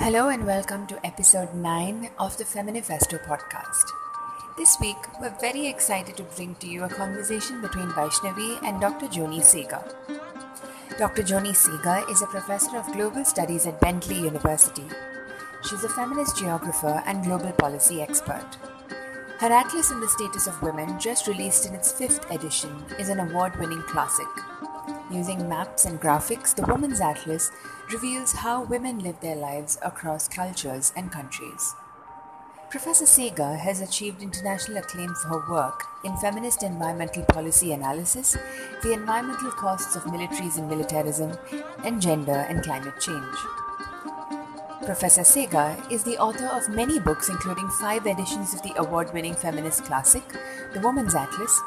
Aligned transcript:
Hello 0.00 0.28
and 0.28 0.46
welcome 0.46 0.86
to 0.86 1.04
episode 1.04 1.52
9 1.54 2.10
of 2.20 2.38
the 2.38 2.44
Feminifesto 2.44 3.18
podcast. 3.26 3.90
This 4.56 4.76
week, 4.80 4.96
we're 5.20 5.34
very 5.40 5.66
excited 5.66 6.16
to 6.18 6.22
bring 6.22 6.54
to 6.60 6.68
you 6.68 6.84
a 6.84 6.88
conversation 6.88 7.60
between 7.60 7.88
Vaishnavi 7.88 8.62
and 8.62 8.80
Dr. 8.80 9.06
Joni 9.06 9.42
Seager. 9.42 9.82
Dr. 10.98 11.24
Joni 11.24 11.52
Seager 11.52 12.04
is 12.08 12.22
a 12.22 12.28
professor 12.28 12.76
of 12.76 12.92
global 12.92 13.24
studies 13.24 13.66
at 13.66 13.80
Bentley 13.80 14.20
University. 14.20 14.86
She's 15.68 15.82
a 15.82 15.88
feminist 15.88 16.38
geographer 16.38 17.02
and 17.04 17.24
global 17.24 17.50
policy 17.54 18.00
expert. 18.00 18.56
Her 19.40 19.52
Atlas 19.52 19.90
on 19.90 20.00
the 20.00 20.08
Status 20.08 20.46
of 20.46 20.62
Women, 20.62 21.00
just 21.00 21.26
released 21.26 21.66
in 21.66 21.74
its 21.74 21.90
fifth 21.90 22.30
edition, 22.30 22.84
is 23.00 23.08
an 23.08 23.18
award 23.18 23.58
winning 23.58 23.82
classic. 23.82 24.28
Using 25.10 25.48
maps 25.48 25.86
and 25.86 25.98
graphics, 25.98 26.54
the 26.54 26.66
Women's 26.66 27.00
Atlas 27.00 27.50
reveals 27.90 28.32
how 28.32 28.64
women 28.64 28.98
live 28.98 29.18
their 29.20 29.36
lives 29.36 29.78
across 29.82 30.28
cultures 30.28 30.92
and 30.96 31.10
countries. 31.10 31.74
Professor 32.68 33.06
Seager 33.06 33.54
has 33.54 33.80
achieved 33.80 34.22
international 34.22 34.76
acclaim 34.76 35.14
for 35.14 35.28
her 35.28 35.50
work 35.50 35.84
in 36.04 36.14
feminist 36.18 36.62
environmental 36.62 37.24
policy 37.24 37.72
analysis, 37.72 38.36
the 38.82 38.92
environmental 38.92 39.50
costs 39.50 39.96
of 39.96 40.02
militaries 40.04 40.58
and 40.58 40.68
militarism, 40.68 41.32
and 41.84 42.02
gender 42.02 42.44
and 42.50 42.62
climate 42.62 43.00
change. 43.00 43.36
Professor 44.84 45.24
Seager 45.24 45.74
is 45.90 46.04
the 46.04 46.18
author 46.18 46.48
of 46.48 46.68
many 46.68 47.00
books, 47.00 47.30
including 47.30 47.68
five 47.80 48.06
editions 48.06 48.52
of 48.52 48.60
the 48.62 48.74
award 48.76 49.12
winning 49.14 49.34
feminist 49.34 49.84
classic, 49.84 50.22
The 50.74 50.80
Women's 50.80 51.14
Atlas, 51.14 51.60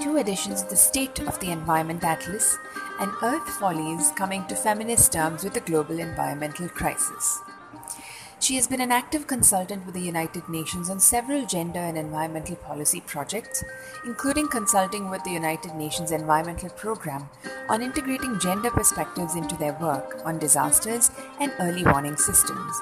two 0.00 0.16
editions 0.18 0.62
of 0.62 0.68
the 0.68 0.76
State 0.76 1.18
of 1.20 1.38
the 1.40 1.50
Environment 1.50 2.02
Atlas, 2.04 2.58
and 3.00 3.10
Earth 3.22 3.48
Follies 3.58 4.12
coming 4.16 4.46
to 4.46 4.54
feminist 4.54 5.12
terms 5.12 5.44
with 5.44 5.54
the 5.54 5.60
global 5.60 5.98
environmental 5.98 6.68
crisis. 6.68 7.40
She 8.38 8.56
has 8.56 8.66
been 8.66 8.82
an 8.82 8.92
active 8.92 9.26
consultant 9.26 9.86
with 9.86 9.94
the 9.94 10.00
United 10.00 10.48
Nations 10.48 10.90
on 10.90 11.00
several 11.00 11.46
gender 11.46 11.78
and 11.78 11.96
environmental 11.96 12.56
policy 12.56 13.00
projects, 13.00 13.64
including 14.04 14.48
consulting 14.48 15.08
with 15.08 15.24
the 15.24 15.30
United 15.30 15.74
Nations 15.74 16.12
Environmental 16.12 16.68
Programme 16.70 17.28
on 17.70 17.82
integrating 17.82 18.38
gender 18.38 18.70
perspectives 18.70 19.34
into 19.34 19.56
their 19.56 19.72
work 19.74 20.20
on 20.24 20.38
disasters 20.38 21.10
and 21.40 21.52
early 21.58 21.84
warning 21.84 22.16
systems, 22.16 22.80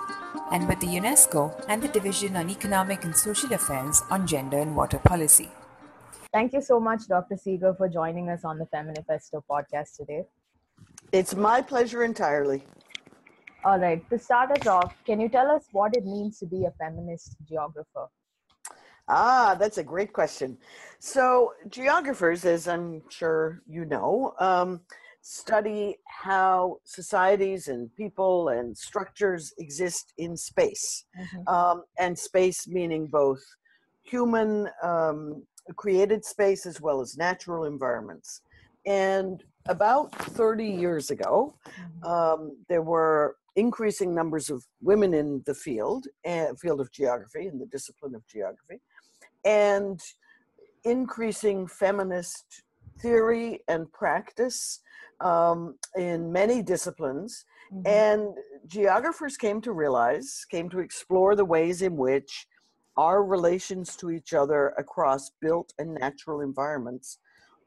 and 0.51 0.67
with 0.69 0.81
the 0.81 0.87
UNESCO 0.87 1.55
and 1.69 1.81
the 1.81 1.89
Division 1.89 2.37
on 2.37 2.51
Economic 2.51 3.05
and 3.05 3.17
Social 3.17 3.53
Affairs 3.53 4.03
on 4.11 4.27
gender 4.27 4.59
and 4.59 4.75
water 4.75 4.99
policy. 4.99 5.51
Thank 6.35 6.53
you 6.53 6.61
so 6.61 6.81
much, 6.81 7.07
Dr. 7.07 7.37
Seager, 7.37 7.75
for 7.75 7.89
joining 7.89 8.29
us 8.29 8.45
on 8.45 8.59
the 8.59 8.67
Feminifesto 8.67 9.41
podcast 9.49 9.97
today. 9.97 10.25
It's 11.13 11.37
my 11.37 11.63
pleasure 11.63 12.03
entirely. 12.03 12.65
All 13.65 13.79
right, 13.79 14.03
to 14.11 14.19
start 14.19 14.51
us 14.51 14.67
off, 14.67 14.93
can 15.07 15.21
you 15.21 15.29
tell 15.29 15.49
us 15.49 15.69
what 15.71 15.97
it 15.97 16.05
means 16.05 16.41
to 16.41 16.47
be 16.47 16.65
a 16.65 16.73
feminist 16.73 17.37
geographer? 17.49 18.09
Ah, 19.07 19.55
that's 19.57 19.79
a 19.79 19.85
great 19.85 20.13
question. 20.13 20.59
So, 20.99 21.53
geographers, 21.69 22.45
as 22.45 22.67
I'm 22.67 23.03
sure 23.11 23.63
you 23.69 23.85
know, 23.85 24.35
um, 24.41 24.81
study 25.21 25.99
how 26.05 26.79
societies 26.83 27.69
and 27.69 27.95
people 27.95 28.49
and 28.49 28.77
structures 28.77 29.55
exist 29.59 30.13
in 30.19 30.37
space. 30.37 31.05
Mm-hmm. 31.17 31.49
Um, 31.49 31.85
and 31.97 32.19
space 32.19 32.67
meaning 32.67 33.07
both 33.07 33.43
human 34.03 34.69
um, 34.83 35.45
created 35.77 36.25
space 36.25 36.67
as 36.67 36.81
well 36.81 37.01
as 37.01 37.17
natural 37.17 37.65
environments. 37.65 38.43
And 38.87 39.43
about 39.67 40.15
30 40.15 40.67
years 40.67 41.11
ago, 41.11 41.55
mm-hmm. 41.67 42.05
um, 42.05 42.57
there 42.69 42.83
were 42.83 43.37
increasing 43.57 44.15
numbers 44.15 44.51
of 44.51 44.65
women 44.83 45.15
in 45.15 45.43
the 45.47 45.55
field, 45.55 46.07
uh, 46.27 46.55
field 46.61 46.81
of 46.81 46.91
geography, 46.93 47.47
in 47.47 47.59
the 47.59 47.67
discipline 47.67 48.15
of 48.15 48.27
geography, 48.27 48.81
and 49.45 50.01
increasing 50.85 51.67
feminist 51.67 52.63
theory 53.01 53.61
and 53.69 53.91
practice 53.93 54.81
um, 55.21 55.77
in 55.97 56.31
many 56.33 56.63
disciplines. 56.63 57.45
Mm-hmm. 57.73 57.87
And 57.87 58.37
geographers 58.67 59.37
came 59.37 59.61
to 59.63 59.73
realize, 59.73 60.45
came 60.51 60.69
to 60.71 60.81
explore 60.81 61.35
the 61.35 61.45
ways 61.45 61.83
in 61.83 61.97
which 61.97 62.47
our 62.97 63.25
relations 63.25 63.97
to 63.97 64.11
each 64.11 64.33
other 64.35 64.75
across 64.79 65.31
built 65.41 65.73
and 65.79 65.95
natural 65.95 66.41
environments 66.41 67.19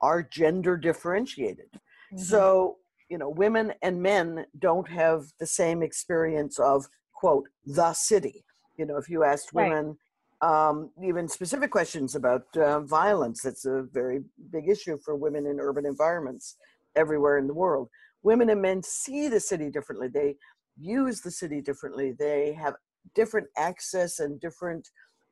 are 0.01 0.23
gender 0.23 0.77
differentiated. 0.77 1.69
Mm-hmm. 1.73 2.17
So, 2.17 2.77
you 3.09 3.17
know, 3.17 3.29
women 3.29 3.73
and 3.81 4.01
men 4.01 4.45
don't 4.59 4.87
have 4.87 5.25
the 5.39 5.47
same 5.47 5.81
experience 5.83 6.59
of, 6.59 6.85
quote, 7.13 7.47
the 7.65 7.93
city. 7.93 8.45
You 8.77 8.85
know, 8.85 8.97
if 8.97 9.09
you 9.09 9.23
asked 9.23 9.53
women, 9.53 9.97
right. 10.41 10.69
um, 10.69 10.91
even 11.03 11.27
specific 11.27 11.71
questions 11.71 12.15
about 12.15 12.43
uh, 12.55 12.81
violence, 12.81 13.41
that's 13.41 13.65
a 13.65 13.85
very 13.91 14.19
big 14.51 14.69
issue 14.69 14.97
for 15.03 15.15
women 15.15 15.47
in 15.47 15.59
urban 15.59 15.85
environments 15.85 16.55
everywhere 16.95 17.37
in 17.37 17.47
the 17.47 17.53
world. 17.53 17.89
Women 18.23 18.49
and 18.49 18.61
men 18.61 18.83
see 18.83 19.27
the 19.29 19.39
city 19.39 19.69
differently. 19.71 20.07
They 20.09 20.35
use 20.79 21.21
the 21.21 21.31
city 21.31 21.61
differently. 21.61 22.13
They 22.17 22.53
have 22.53 22.75
different 23.15 23.47
access 23.57 24.19
and 24.19 24.39
different 24.39 24.87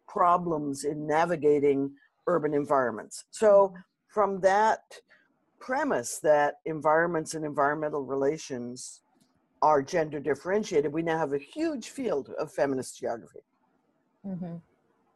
problems 0.07 0.83
in 0.83 1.07
navigating 1.07 1.91
urban 2.27 2.53
environments. 2.53 3.25
So, 3.31 3.69
mm-hmm. 3.69 3.81
from 4.07 4.39
that 4.41 4.81
premise 5.59 6.19
that 6.19 6.55
environments 6.65 7.33
and 7.33 7.43
environmental 7.45 8.03
relations 8.03 9.01
are 9.61 9.81
gender 9.81 10.19
differentiated, 10.19 10.91
we 10.91 11.01
now 11.01 11.17
have 11.17 11.33
a 11.33 11.39
huge 11.39 11.89
field 11.89 12.29
of 12.39 12.51
feminist 12.51 12.99
geography. 12.99 13.39
Mm-hmm. 14.25 14.55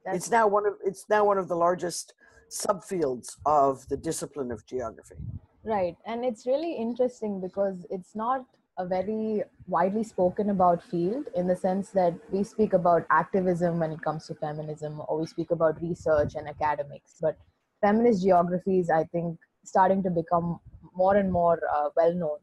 It's 0.06 0.32
now 0.32 0.48
one 0.48 0.66
of 0.66 0.74
it's 0.84 1.06
now 1.10 1.24
one 1.26 1.38
of 1.38 1.48
the 1.48 1.56
largest 1.56 2.14
subfields 2.50 3.38
of 3.46 3.88
the 3.90 3.98
discipline 3.98 4.52
of 4.52 4.66
geography. 4.66 5.16
Right, 5.64 5.96
and 6.06 6.26
it's 6.26 6.48
really 6.48 6.74
interesting 6.74 7.42
because 7.42 7.86
it's 7.92 8.16
not 8.16 8.46
a 8.78 8.86
very 8.86 9.44
widely 9.68 10.04
spoken 10.04 10.50
about 10.52 10.82
field 10.82 11.26
in 11.36 11.48
the 11.48 11.56
sense 11.56 11.90
that 11.90 12.14
we 12.32 12.44
speak 12.44 12.74
about 12.74 13.06
activism 13.10 13.80
when 13.80 13.92
it 13.92 14.02
comes 14.02 14.28
to 14.28 14.36
feminism 14.36 15.02
or 15.08 15.20
we 15.20 15.26
speak 15.26 15.52
about 15.52 15.82
research 15.82 16.36
and 16.36 16.48
academics. 16.48 17.16
But 17.20 17.38
feminist 17.82 18.24
geography 18.24 18.80
is 18.80 18.90
i 18.90 19.04
think 19.06 19.38
starting 19.64 20.04
to 20.04 20.10
become 20.10 20.60
more 20.96 21.16
and 21.16 21.32
more 21.32 21.60
uh, 21.76 21.90
well 21.96 22.14
known. 22.14 22.38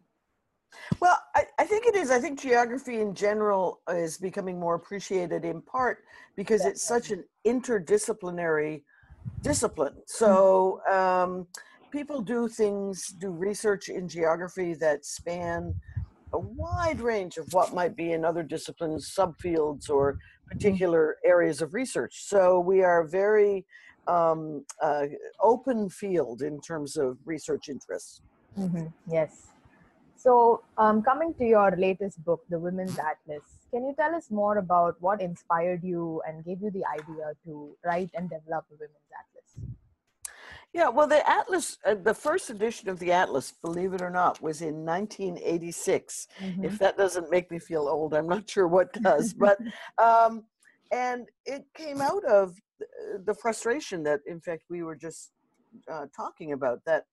Well 1.01 1.19
I, 1.35 1.45
I, 1.59 1.65
think 1.65 1.87
it 1.87 1.97
is. 1.97 2.11
I 2.11 2.21
think 2.21 2.41
geography 2.41 3.01
in 3.01 3.15
general 3.15 3.81
is 3.89 4.19
becoming 4.19 4.61
more 4.61 4.75
appreciated 4.75 5.45
in 5.45 5.63
part 5.63 6.05
because 6.37 6.61
Definitely. 6.61 6.73
it's 6.73 6.83
such 6.87 7.11
an 7.11 7.25
interdisciplinary 7.47 8.83
discipline. 9.43 9.95
So 10.07 10.81
um, 10.87 11.47
people 11.91 12.21
do 12.21 12.49
things 12.49 13.09
do 13.09 13.31
research 13.31 13.89
in 13.89 14.09
geography 14.09 14.75
that 14.75 15.05
span 15.07 15.75
a 16.33 16.39
wide 16.39 17.01
range 17.01 17.37
of 17.37 17.53
what 17.53 17.75
might 17.75 17.97
be 17.97 18.13
in 18.13 18.25
other 18.25 18.43
disciplines, 18.43 19.15
subfields, 19.17 19.89
or 19.89 20.15
mm-hmm. 20.15 20.59
particular 20.59 21.17
areas 21.25 21.63
of 21.63 21.75
research. 21.75 22.25
So 22.25 22.61
we 22.61 22.83
are 22.83 23.05
very 23.05 23.65
um, 24.07 24.65
uh, 24.83 25.07
open 25.41 25.89
field 25.89 26.43
in 26.43 26.61
terms 26.61 26.97
of 26.97 27.19
research 27.25 27.69
interests. 27.69 28.23
Mm-hmm. 28.59 28.87
Yes. 29.11 29.49
So, 30.17 30.63
um, 30.79 31.03
coming 31.03 31.35
to 31.35 31.45
your 31.45 31.77
latest 31.77 32.25
book, 32.25 32.43
The 32.49 32.59
Women's 32.59 32.99
Atlas, 32.99 33.43
can 33.71 33.85
you 33.85 33.95
tell 33.97 34.15
us 34.15 34.31
more 34.31 34.59
about 34.59 34.97
what 35.01 35.21
inspired 35.21 35.85
you 35.85 36.23
and 36.27 36.45
gave 36.45 36.63
you 36.63 36.71
the 36.71 36.85
idea 36.87 37.35
to 37.45 37.77
write 37.85 38.11
and 38.15 38.29
develop 38.31 38.65
a 38.73 38.75
Women's 38.75 39.11
Atlas? 39.13 39.36
Yeah, 40.77 40.91
well, 40.91 41.07
the 41.07 41.27
Atlas, 41.27 41.79
uh, 41.87 41.95
the 41.95 42.13
first 42.13 42.51
edition 42.51 42.91
of 42.91 42.99
the 42.99 43.11
Atlas, 43.11 43.51
believe 43.63 43.95
it 43.95 44.03
or 44.03 44.11
not, 44.11 44.43
was 44.43 44.61
in 44.61 44.85
1986. 44.85 46.29
Mm-hmm. 46.39 46.65
If 46.67 46.79
that 46.81 46.99
doesn't 46.99 47.31
make 47.31 47.51
me 47.51 47.59
feel 47.59 47.89
old, 47.89 48.13
I'm 48.13 48.29
not 48.29 48.51
sure 48.51 48.69
what 48.69 48.93
does. 48.93 49.33
but, 49.47 49.57
um, 49.97 50.45
and 50.93 51.29
it 51.47 51.65
came 51.75 52.03
out 52.03 52.23
of 52.27 52.59
the 53.25 53.33
frustration 53.33 54.03
that, 54.03 54.21
in 54.27 54.39
fact, 54.39 54.65
we 54.69 54.83
were 54.83 54.95
just 54.95 55.31
uh, 55.91 56.05
talking 56.15 56.53
about 56.53 56.81
that 56.85 57.05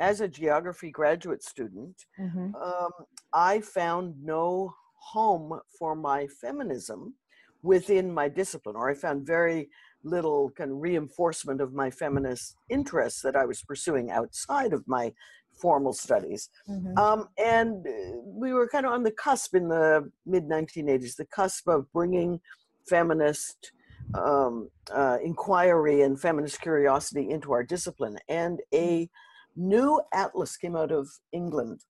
as 0.00 0.20
a 0.20 0.28
geography 0.28 0.90
graduate 0.90 1.42
student, 1.42 2.04
mm-hmm. 2.20 2.54
um, 2.56 2.90
I 3.32 3.62
found 3.62 4.22
no 4.22 4.74
home 4.96 5.58
for 5.78 5.94
my 5.94 6.26
feminism 6.42 7.14
within 7.62 8.12
my 8.12 8.28
discipline, 8.28 8.76
or 8.76 8.90
I 8.90 8.94
found 8.94 9.26
very 9.26 9.70
little 10.04 10.50
kind 10.56 10.70
of 10.70 10.78
reinforcement 10.80 11.60
of 11.60 11.72
my 11.72 11.90
feminist 11.90 12.56
interests 12.70 13.22
that 13.22 13.36
I 13.36 13.44
was 13.44 13.62
pursuing 13.62 14.10
outside 14.10 14.72
of 14.72 14.86
my 14.86 15.12
formal 15.60 15.92
studies. 15.92 16.50
Mm-hmm. 16.68 16.96
Um, 16.98 17.28
and 17.36 17.86
uh, 17.86 18.18
we 18.24 18.52
were 18.52 18.68
kind 18.68 18.86
of 18.86 18.92
on 18.92 19.02
the 19.02 19.10
cusp 19.10 19.54
in 19.54 19.68
the 19.68 20.10
mid 20.26 20.44
1980s, 20.44 21.16
the 21.16 21.26
cusp 21.26 21.68
of 21.68 21.90
bringing 21.92 22.40
feminist 22.88 23.72
um, 24.14 24.70
uh, 24.94 25.18
inquiry 25.22 26.02
and 26.02 26.20
feminist 26.20 26.60
curiosity 26.60 27.30
into 27.30 27.52
our 27.52 27.62
discipline. 27.62 28.18
And 28.28 28.60
a 28.72 29.08
new 29.56 30.00
atlas 30.12 30.56
came 30.56 30.76
out 30.76 30.92
of 30.92 31.08
England 31.32 31.82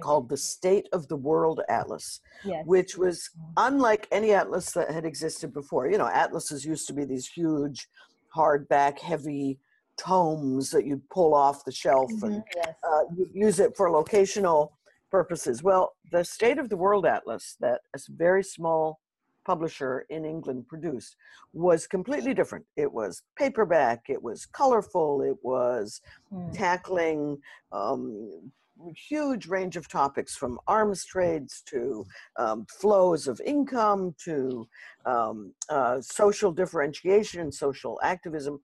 called 0.00 0.28
the 0.28 0.36
State 0.36 0.88
of 0.92 1.08
the 1.08 1.16
World 1.16 1.60
Atlas, 1.68 2.20
yes. 2.44 2.64
which 2.66 2.96
was 2.96 3.30
unlike 3.56 4.08
any 4.10 4.32
atlas 4.32 4.72
that 4.72 4.90
had 4.90 5.04
existed 5.04 5.52
before. 5.52 5.88
You 5.90 5.98
know, 5.98 6.08
atlases 6.08 6.64
used 6.64 6.86
to 6.88 6.92
be 6.92 7.04
these 7.04 7.26
huge, 7.28 7.88
hardback, 8.34 8.98
heavy 8.98 9.58
tomes 9.96 10.70
that 10.70 10.86
you'd 10.86 11.08
pull 11.10 11.34
off 11.34 11.64
the 11.64 11.72
shelf 11.72 12.10
and 12.22 12.42
Mhm, 12.42 12.44
yes. 12.56 12.74
uh, 12.82 13.02
use 13.32 13.60
it 13.60 13.76
for 13.76 13.88
locational 13.90 14.70
purposes. 15.10 15.62
Well, 15.62 15.94
the 16.10 16.24
State 16.24 16.58
of 16.58 16.68
the 16.70 16.76
World 16.76 17.04
Atlas 17.04 17.56
that 17.60 17.82
a 17.94 17.98
very 18.08 18.42
small 18.42 19.00
publisher 19.44 20.06
in 20.08 20.24
England 20.24 20.66
produced 20.68 21.16
was 21.52 21.86
completely 21.86 22.32
different. 22.32 22.64
It 22.76 22.90
was 22.90 23.22
paperback, 23.36 24.08
it 24.08 24.22
was 24.22 24.46
colorful, 24.46 25.20
it 25.22 25.36
was 25.42 26.00
Mm. 26.32 26.52
tackling 26.56 27.42
um, 27.72 28.52
huge 28.90 29.46
range 29.46 29.76
of 29.76 29.88
topics 29.88 30.34
from 30.34 30.58
arms 30.66 31.04
trades 31.04 31.62
to 31.66 32.04
um, 32.38 32.66
flows 32.80 33.28
of 33.28 33.40
income 33.44 34.14
to 34.24 34.66
um, 35.06 35.54
uh, 35.68 36.00
social 36.00 36.52
differentiation, 36.52 37.40
and 37.40 37.52
social 37.52 38.00
activism. 38.02 38.60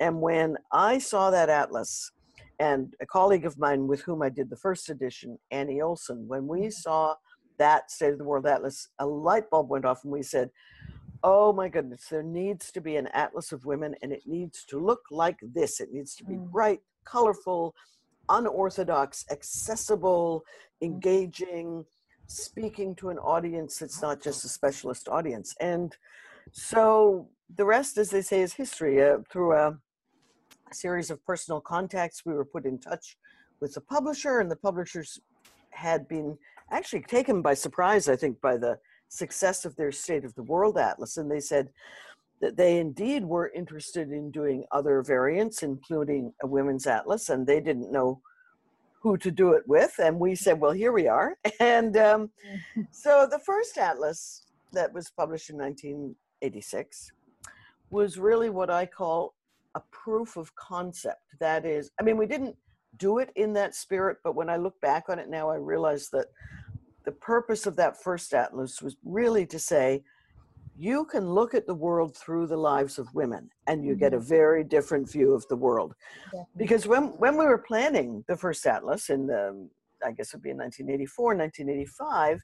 And 0.00 0.20
when 0.20 0.56
I 0.72 0.98
saw 0.98 1.30
that 1.30 1.48
atlas, 1.48 2.10
and 2.60 2.94
a 3.00 3.06
colleague 3.06 3.46
of 3.46 3.58
mine 3.58 3.86
with 3.86 4.02
whom 4.02 4.22
I 4.22 4.28
did 4.30 4.50
the 4.50 4.56
first 4.56 4.90
edition, 4.90 5.38
Annie 5.50 5.80
Olson, 5.80 6.26
when 6.26 6.46
we 6.46 6.70
saw 6.70 7.14
that 7.58 7.90
State 7.90 8.12
of 8.12 8.18
the 8.18 8.24
World 8.24 8.46
Atlas, 8.46 8.88
a 8.98 9.06
light 9.06 9.48
bulb 9.50 9.68
went 9.68 9.84
off 9.84 10.02
and 10.04 10.12
we 10.12 10.22
said, 10.22 10.50
Oh 11.22 11.52
my 11.52 11.68
goodness, 11.68 12.06
there 12.10 12.22
needs 12.22 12.70
to 12.72 12.80
be 12.80 12.96
an 12.96 13.08
atlas 13.08 13.50
of 13.50 13.64
women 13.64 13.94
and 14.02 14.12
it 14.12 14.22
needs 14.26 14.64
to 14.66 14.78
look 14.78 15.00
like 15.10 15.36
this. 15.42 15.80
It 15.80 15.92
needs 15.92 16.14
to 16.16 16.24
be 16.24 16.34
Mm. 16.34 16.50
bright, 16.50 16.80
colorful, 17.04 17.74
unorthodox, 18.28 19.24
accessible, 19.30 20.44
engaging, 20.82 21.84
speaking 22.26 22.94
to 22.96 23.08
an 23.08 23.18
audience 23.18 23.78
that's 23.78 24.02
not 24.02 24.22
just 24.22 24.44
a 24.44 24.48
specialist 24.48 25.08
audience. 25.08 25.54
And 25.60 25.96
so 26.52 27.28
the 27.54 27.64
rest, 27.64 27.98
as 27.98 28.10
they 28.10 28.22
say, 28.22 28.42
is 28.42 28.52
history. 28.52 29.02
Uh, 29.02 29.18
through 29.30 29.54
a 29.54 29.78
series 30.72 31.10
of 31.10 31.24
personal 31.24 31.60
contacts, 31.60 32.24
we 32.24 32.34
were 32.34 32.44
put 32.44 32.66
in 32.66 32.78
touch 32.78 33.16
with 33.60 33.74
the 33.74 33.80
publisher, 33.80 34.40
and 34.40 34.50
the 34.50 34.56
publishers 34.56 35.18
had 35.70 36.06
been 36.08 36.36
actually 36.70 37.02
taken 37.02 37.42
by 37.42 37.54
surprise, 37.54 38.08
I 38.08 38.16
think, 38.16 38.40
by 38.40 38.56
the 38.56 38.78
success 39.08 39.64
of 39.64 39.74
their 39.76 39.90
State 39.90 40.24
of 40.24 40.34
the 40.34 40.42
World 40.42 40.76
Atlas. 40.76 41.16
And 41.16 41.30
they 41.30 41.40
said 41.40 41.68
that 42.40 42.56
they 42.56 42.78
indeed 42.78 43.24
were 43.24 43.50
interested 43.54 44.12
in 44.12 44.30
doing 44.30 44.64
other 44.70 45.02
variants, 45.02 45.62
including 45.62 46.32
a 46.42 46.46
women's 46.46 46.86
atlas, 46.86 47.28
and 47.28 47.46
they 47.46 47.60
didn't 47.60 47.90
know 47.90 48.20
who 49.02 49.16
to 49.16 49.30
do 49.30 49.52
it 49.52 49.62
with. 49.66 49.94
And 49.98 50.18
we 50.18 50.34
said, 50.34 50.60
well, 50.60 50.72
here 50.72 50.92
we 50.92 51.08
are. 51.08 51.36
And 51.60 51.96
um, 51.96 52.30
so 52.90 53.26
the 53.30 53.38
first 53.40 53.78
atlas 53.78 54.46
that 54.72 54.92
was 54.92 55.10
published 55.10 55.50
in 55.50 55.58
1986 55.58 57.12
was 57.90 58.18
really 58.18 58.50
what 58.50 58.70
I 58.70 58.86
call 58.86 59.34
a 59.74 59.80
proof 59.90 60.36
of 60.36 60.54
concept. 60.54 61.22
That 61.40 61.64
is, 61.64 61.90
I 62.00 62.02
mean, 62.02 62.16
we 62.16 62.26
didn't 62.26 62.56
do 62.96 63.18
it 63.18 63.30
in 63.36 63.52
that 63.54 63.74
spirit, 63.74 64.18
but 64.22 64.34
when 64.34 64.50
I 64.50 64.56
look 64.56 64.80
back 64.80 65.04
on 65.08 65.18
it 65.18 65.28
now, 65.28 65.50
I 65.50 65.56
realize 65.56 66.10
that 66.10 66.26
the 67.04 67.12
purpose 67.12 67.66
of 67.66 67.76
that 67.76 68.02
first 68.02 68.34
atlas 68.34 68.82
was 68.82 68.96
really 69.04 69.46
to 69.46 69.58
say, 69.58 70.02
you 70.78 71.04
can 71.06 71.28
look 71.28 71.54
at 71.54 71.66
the 71.66 71.74
world 71.74 72.16
through 72.16 72.46
the 72.46 72.56
lives 72.56 73.00
of 73.00 73.12
women 73.12 73.50
and 73.66 73.84
you 73.84 73.96
get 73.96 74.14
a 74.14 74.16
mm-hmm. 74.16 74.28
very 74.28 74.62
different 74.62 75.10
view 75.10 75.34
of 75.34 75.46
the 75.48 75.56
world. 75.56 75.92
Definitely. 76.26 76.46
Because 76.56 76.86
when, 76.86 77.04
when 77.18 77.36
we 77.36 77.46
were 77.46 77.58
planning 77.58 78.24
the 78.28 78.36
first 78.36 78.64
atlas 78.64 79.10
in 79.10 79.26
the, 79.26 79.68
I 80.06 80.12
guess 80.12 80.28
it 80.28 80.36
would 80.36 80.44
be 80.44 80.50
in 80.50 80.58
1984, 80.58 81.34
1985, 81.34 82.40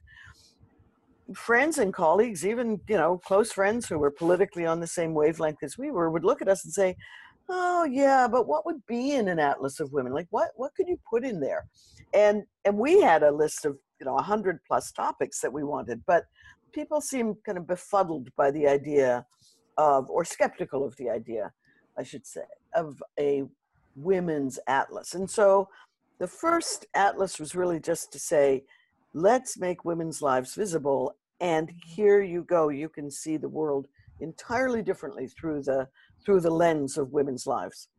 friends 1.33 1.77
and 1.77 1.93
colleagues, 1.93 2.45
even, 2.45 2.81
you 2.89 2.97
know, 2.97 3.17
close 3.25 3.53
friends 3.53 3.87
who 3.87 3.97
were 3.97 4.11
politically 4.11 4.65
on 4.65 4.81
the 4.81 4.87
same 4.87 5.13
wavelength 5.13 5.63
as 5.63 5.77
we 5.77 5.89
were, 5.89 6.11
would 6.11 6.25
look 6.25 6.41
at 6.41 6.49
us 6.49 6.65
and 6.65 6.73
say, 6.73 6.93
oh 7.47 7.85
yeah, 7.85 8.27
but 8.27 8.47
what 8.47 8.65
would 8.65 8.85
be 8.85 9.13
in 9.13 9.29
an 9.29 9.39
atlas 9.39 9.79
of 9.79 9.93
women? 9.93 10.11
Like 10.11 10.27
what, 10.31 10.49
what 10.57 10.75
could 10.75 10.89
you 10.89 10.99
put 11.09 11.23
in 11.23 11.39
there? 11.39 11.67
And, 12.13 12.43
and 12.65 12.77
we 12.77 12.99
had 12.99 13.23
a 13.23 13.31
list 13.31 13.63
of, 13.63 13.77
you 14.01 14.05
know, 14.05 14.17
a 14.17 14.21
hundred 14.21 14.59
plus 14.67 14.91
topics 14.91 15.39
that 15.39 15.53
we 15.53 15.63
wanted, 15.63 16.03
but 16.05 16.25
people 16.75 17.01
seemed 17.01 17.37
kind 17.45 17.57
of 17.57 17.65
befuddled 17.65 18.29
by 18.35 18.51
the 18.51 18.67
idea 18.67 19.25
of, 19.77 20.09
or 20.09 20.25
skeptical 20.25 20.85
of 20.85 20.95
the 20.97 21.09
idea, 21.09 21.51
I 21.97 22.03
should 22.03 22.27
say, 22.27 22.43
of 22.75 23.01
a 23.17 23.43
women's 23.95 24.59
atlas. 24.67 25.15
And 25.15 25.29
so 25.29 25.69
the 26.19 26.27
first 26.27 26.85
atlas 26.93 27.39
was 27.39 27.55
really 27.55 27.79
just 27.79 28.11
to 28.11 28.19
say, 28.19 28.65
let's 29.13 29.57
make 29.57 29.85
women's 29.85 30.21
lives 30.21 30.53
visible. 30.53 31.15
And 31.39 31.71
here 31.85 32.21
you 32.21 32.43
go. 32.43 32.69
You 32.69 32.89
can 32.89 33.09
see 33.09 33.37
the 33.37 33.49
world 33.49 33.87
entirely 34.19 34.81
differently 34.81 35.27
through 35.27 35.63
the 35.63 35.87
through 36.25 36.41
the 36.41 36.49
lens 36.49 36.97
of 36.97 37.11
women's 37.11 37.45
lives. 37.45 37.89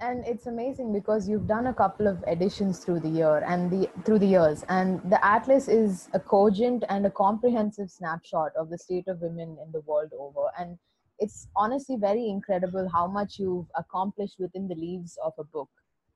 And 0.00 0.24
it's 0.26 0.46
amazing 0.46 0.92
because 0.92 1.28
you've 1.28 1.46
done 1.48 1.66
a 1.66 1.74
couple 1.74 2.06
of 2.06 2.22
editions 2.26 2.78
through 2.84 3.00
the 3.00 3.08
year 3.08 3.38
and 3.38 3.70
the 3.70 3.88
through 4.04 4.20
the 4.20 4.26
years. 4.26 4.64
And 4.68 5.00
the 5.10 5.24
atlas 5.24 5.68
is 5.68 6.08
a 6.14 6.20
cogent 6.20 6.84
and 6.88 7.06
a 7.06 7.10
comprehensive 7.10 7.90
snapshot 7.90 8.52
of 8.56 8.70
the 8.70 8.78
state 8.78 9.08
of 9.08 9.20
women 9.20 9.56
in 9.64 9.72
the 9.72 9.80
world 9.80 10.12
over. 10.18 10.46
And 10.58 10.78
it's 11.18 11.48
honestly 11.56 11.96
very 11.96 12.28
incredible 12.28 12.88
how 12.92 13.08
much 13.08 13.38
you've 13.38 13.66
accomplished 13.76 14.36
within 14.38 14.68
the 14.68 14.76
leaves 14.76 15.18
of 15.24 15.32
a 15.38 15.44
book. 15.44 15.68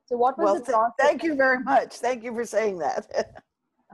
So 0.06 0.17
what 0.17 0.38
was 0.38 0.44
Well, 0.44 0.55
the 0.55 0.73
process? 0.73 0.94
thank 0.99 1.23
you 1.25 1.34
very 1.34 1.62
much. 1.62 1.94
Thank 1.94 2.23
you 2.23 2.34
for 2.34 2.44
saying 2.44 2.79
that. 2.79 3.06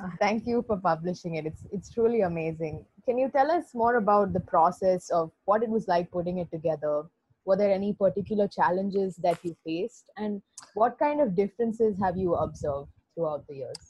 Uh, 0.01 0.09
thank 0.21 0.47
you 0.47 0.63
for 0.65 0.77
publishing 0.77 1.35
it. 1.35 1.45
It's 1.45 1.67
it's 1.73 1.91
truly 1.91 2.21
amazing. 2.21 2.85
Can 3.05 3.19
you 3.19 3.29
tell 3.31 3.51
us 3.51 3.75
more 3.75 3.97
about 3.97 4.33
the 4.33 4.39
process 4.39 5.11
of 5.11 5.33
what 5.45 5.65
it 5.65 5.69
was 5.69 5.89
like 5.89 6.09
putting 6.13 6.39
it 6.39 6.49
together 6.53 7.03
were 7.49 7.57
there 7.57 7.73
any 7.73 7.95
particular 7.95 8.47
challenges 8.47 9.17
that 9.17 9.39
you 9.43 9.57
faced? 9.65 10.05
And 10.19 10.43
what 10.75 10.99
kind 10.99 11.19
of 11.23 11.35
differences 11.35 11.97
have 11.99 12.17
you 12.19 12.35
observed 12.35 12.91
throughout 13.15 13.47
the 13.49 13.57
years? 13.63 13.83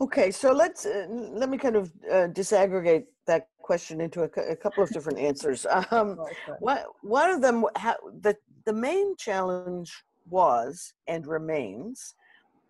Okay, 0.00 0.30
so 0.30 0.52
let's 0.52 0.86
uh, 0.86 1.06
let 1.10 1.48
me 1.48 1.58
kind 1.58 1.74
of 1.74 1.92
uh, 2.08 2.28
disaggregate 2.40 3.06
that 3.26 3.48
question 3.58 4.00
into 4.00 4.22
a, 4.22 4.30
a 4.54 4.54
couple 4.54 4.84
of 4.84 4.90
different 4.90 5.18
answers. 5.18 5.66
Um, 5.90 6.16
one, 7.16 7.30
of 7.34 7.40
them, 7.40 7.64
ha- 7.76 8.02
the 8.26 8.36
the 8.64 8.72
main 8.72 9.16
challenge 9.16 9.90
was 10.30 10.94
and 11.08 11.26
remains 11.26 12.14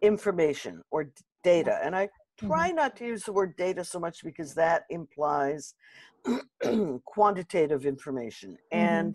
information 0.00 0.80
or 0.90 1.00
data, 1.44 1.78
and 1.84 1.94
I 1.94 2.08
try 2.40 2.70
not 2.70 2.96
to 2.98 3.04
use 3.12 3.24
the 3.24 3.34
word 3.34 3.54
data 3.56 3.84
so 3.84 3.98
much 4.00 4.24
because 4.24 4.54
that 4.54 4.84
implies 4.88 5.74
quantitative 7.04 7.84
information. 7.84 8.56
And 8.72 9.14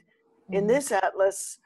in 0.51 0.65
Mhm. 0.65 0.67
this 0.67 0.91
atlas, 0.91 1.59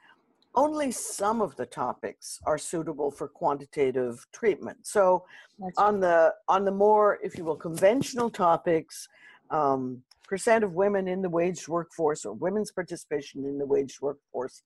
only 0.54 0.90
some 0.90 1.40
of 1.40 1.54
the 1.56 1.66
topics 1.66 2.40
are 2.46 2.58
suitable 2.58 3.10
for 3.10 3.28
quantitative 3.28 4.26
treatment. 4.32 4.86
So 4.86 5.26
That's 5.58 5.78
on 5.78 6.00
the 6.00 6.34
on 6.48 6.64
the 6.64 6.70
more, 6.72 7.18
if 7.22 7.36
you 7.36 7.44
will, 7.44 7.56
conventional 7.56 8.30
topics, 8.30 9.08
um, 9.50 10.02
percent 10.24 10.64
of 10.64 10.74
women 10.74 11.08
in 11.08 11.22
the 11.22 11.28
waged 11.28 11.68
workforce 11.68 12.24
or 12.24 12.32
women's 12.34 12.70
participation 12.70 13.44
in 13.44 13.58
the 13.58 13.66
waged 13.66 14.00
workforce, 14.00 14.62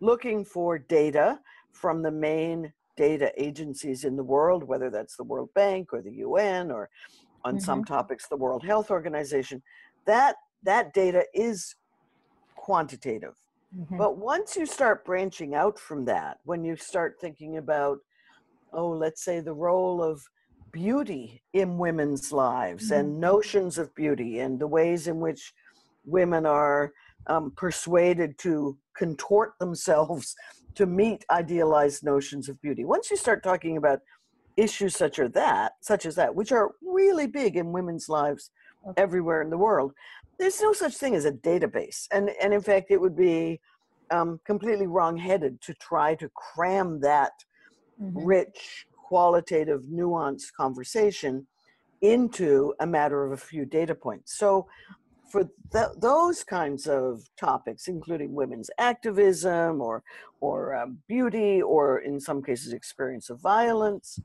looking 0.00 0.44
for 0.44 0.78
data 0.78 1.40
from 1.72 2.02
the 2.02 2.10
main 2.10 2.72
data 2.96 3.32
agencies 3.42 4.04
in 4.04 4.16
the 4.16 4.24
world, 4.24 4.64
whether 4.64 4.90
that's 4.90 5.16
the 5.16 5.24
World 5.24 5.52
Bank 5.54 5.92
or 5.92 6.02
the 6.02 6.12
UN 6.26 6.70
or 6.70 6.90
on 7.44 7.58
some 7.58 7.84
topics 7.84 8.28
the 8.28 8.36
World 8.36 8.62
Health 8.64 8.90
Organization. 8.90 9.62
That 10.06 10.36
that 10.62 10.92
data 10.92 11.24
is 11.34 11.74
quantitative. 12.62 13.34
Mhm. 13.76 13.98
But 13.98 14.16
once 14.18 14.56
you 14.56 14.66
start 14.66 15.04
branching 15.04 15.52
out 15.52 15.78
from 15.80 16.04
that, 16.04 16.38
when 16.44 16.64
you 16.64 16.76
start 16.76 17.16
thinking 17.20 17.56
about, 17.56 17.98
oh, 18.72 18.90
let's 18.90 19.24
say 19.24 19.40
the 19.40 19.52
role 19.52 20.00
of 20.00 20.22
beauty 20.70 21.42
in 21.52 21.76
women's 21.76 22.30
lives 22.30 22.92
and 22.92 23.20
notions 23.20 23.78
of 23.78 23.92
beauty 23.96 24.38
and 24.38 24.60
the 24.60 24.66
ways 24.68 25.08
in 25.08 25.18
which 25.18 25.52
women 26.04 26.46
are 26.46 26.92
um, 27.26 27.50
persuaded 27.56 28.38
to 28.38 28.78
contort 28.96 29.52
themselves 29.58 30.34
to 30.76 30.86
meet 30.86 31.24
idealized 31.30 32.04
notions 32.04 32.48
of 32.48 32.60
beauty. 32.62 32.84
Once 32.84 33.10
you 33.10 33.16
start 33.16 33.42
talking 33.42 33.76
about 33.76 33.98
issues 34.56 34.94
such 34.96 35.18
as 35.18 35.32
that, 35.32 35.72
such 35.80 36.06
as 36.06 36.14
that, 36.14 36.34
which 36.34 36.52
are 36.52 36.70
really 36.80 37.26
big 37.26 37.56
in 37.56 37.72
women's 37.72 38.08
lives 38.08 38.50
Okay. 38.84 39.00
everywhere 39.00 39.42
in 39.42 39.50
the 39.50 39.58
world, 39.68 39.92
there's 40.42 40.60
no 40.60 40.72
such 40.72 40.96
thing 40.96 41.14
as 41.14 41.24
a 41.24 41.30
database. 41.32 42.08
And, 42.10 42.30
and 42.42 42.52
in 42.52 42.60
fact, 42.60 42.90
it 42.90 43.00
would 43.00 43.16
be 43.16 43.60
um, 44.10 44.40
completely 44.44 44.88
wrong-headed 44.88 45.60
to 45.62 45.74
try 45.74 46.16
to 46.16 46.28
cram 46.34 47.00
that 47.00 47.32
Mhm. 48.00 48.26
rich, 48.26 48.86
qualitative, 49.08 49.82
nuanced 49.82 50.52
conversation 50.56 51.46
into 52.00 52.74
a 52.80 52.86
matter 52.86 53.24
of 53.24 53.30
a 53.32 53.36
few 53.36 53.64
data 53.64 53.94
points. 53.94 54.36
So 54.36 54.66
for 55.30 55.44
th- 55.72 55.94
those 55.98 56.42
kinds 56.42 56.88
of 56.88 57.22
topics, 57.36 57.86
including 57.86 58.34
women's 58.34 58.70
activism 58.78 59.80
or 59.80 60.02
or 60.40 60.74
um, 60.74 60.98
beauty, 61.06 61.62
or 61.62 61.98
in 62.00 62.18
some 62.18 62.42
cases, 62.42 62.72
experience 62.72 63.30
of 63.30 63.40
violence, 63.40 64.18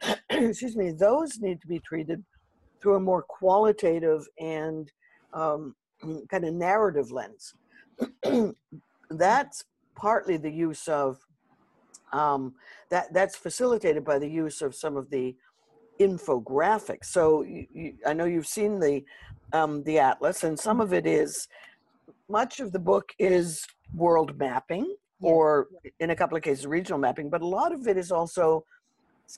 excuse 0.30 0.76
me, 0.76 0.92
those 0.92 1.40
need 1.40 1.60
to 1.62 1.66
be 1.66 1.80
treated 1.80 2.24
through 2.80 2.96
a 2.96 3.00
more 3.00 3.24
qualitative 3.40 4.22
and 4.38 4.92
um, 5.34 5.74
kind 6.30 6.44
of 6.44 6.54
narrative 6.54 7.10
lens. 7.10 7.54
that's 9.10 9.64
partly 9.94 10.36
the 10.36 10.50
use 10.50 10.88
of 10.88 11.18
um, 12.12 12.54
that 12.90 13.12
that's 13.12 13.36
facilitated 13.36 14.04
by 14.04 14.18
the 14.18 14.28
use 14.28 14.62
of 14.62 14.74
some 14.74 14.96
of 14.96 15.10
the 15.10 15.34
infographics. 16.00 17.06
So 17.06 17.42
you, 17.42 17.66
you, 17.72 17.94
I 18.06 18.12
know 18.12 18.24
you've 18.24 18.46
seen 18.46 18.78
the 18.78 19.04
um, 19.52 19.82
the 19.84 19.98
atlas, 19.98 20.44
and 20.44 20.58
some 20.58 20.80
of 20.80 20.92
it 20.92 21.06
is 21.06 21.48
much 22.28 22.60
of 22.60 22.72
the 22.72 22.78
book 22.78 23.12
is 23.18 23.64
world 23.94 24.38
mapping, 24.38 24.94
or 25.20 25.68
in 26.00 26.10
a 26.10 26.16
couple 26.16 26.36
of 26.36 26.42
cases 26.42 26.66
regional 26.66 26.98
mapping, 26.98 27.30
but 27.30 27.42
a 27.42 27.46
lot 27.46 27.72
of 27.72 27.86
it 27.86 27.96
is 27.96 28.10
also 28.10 28.64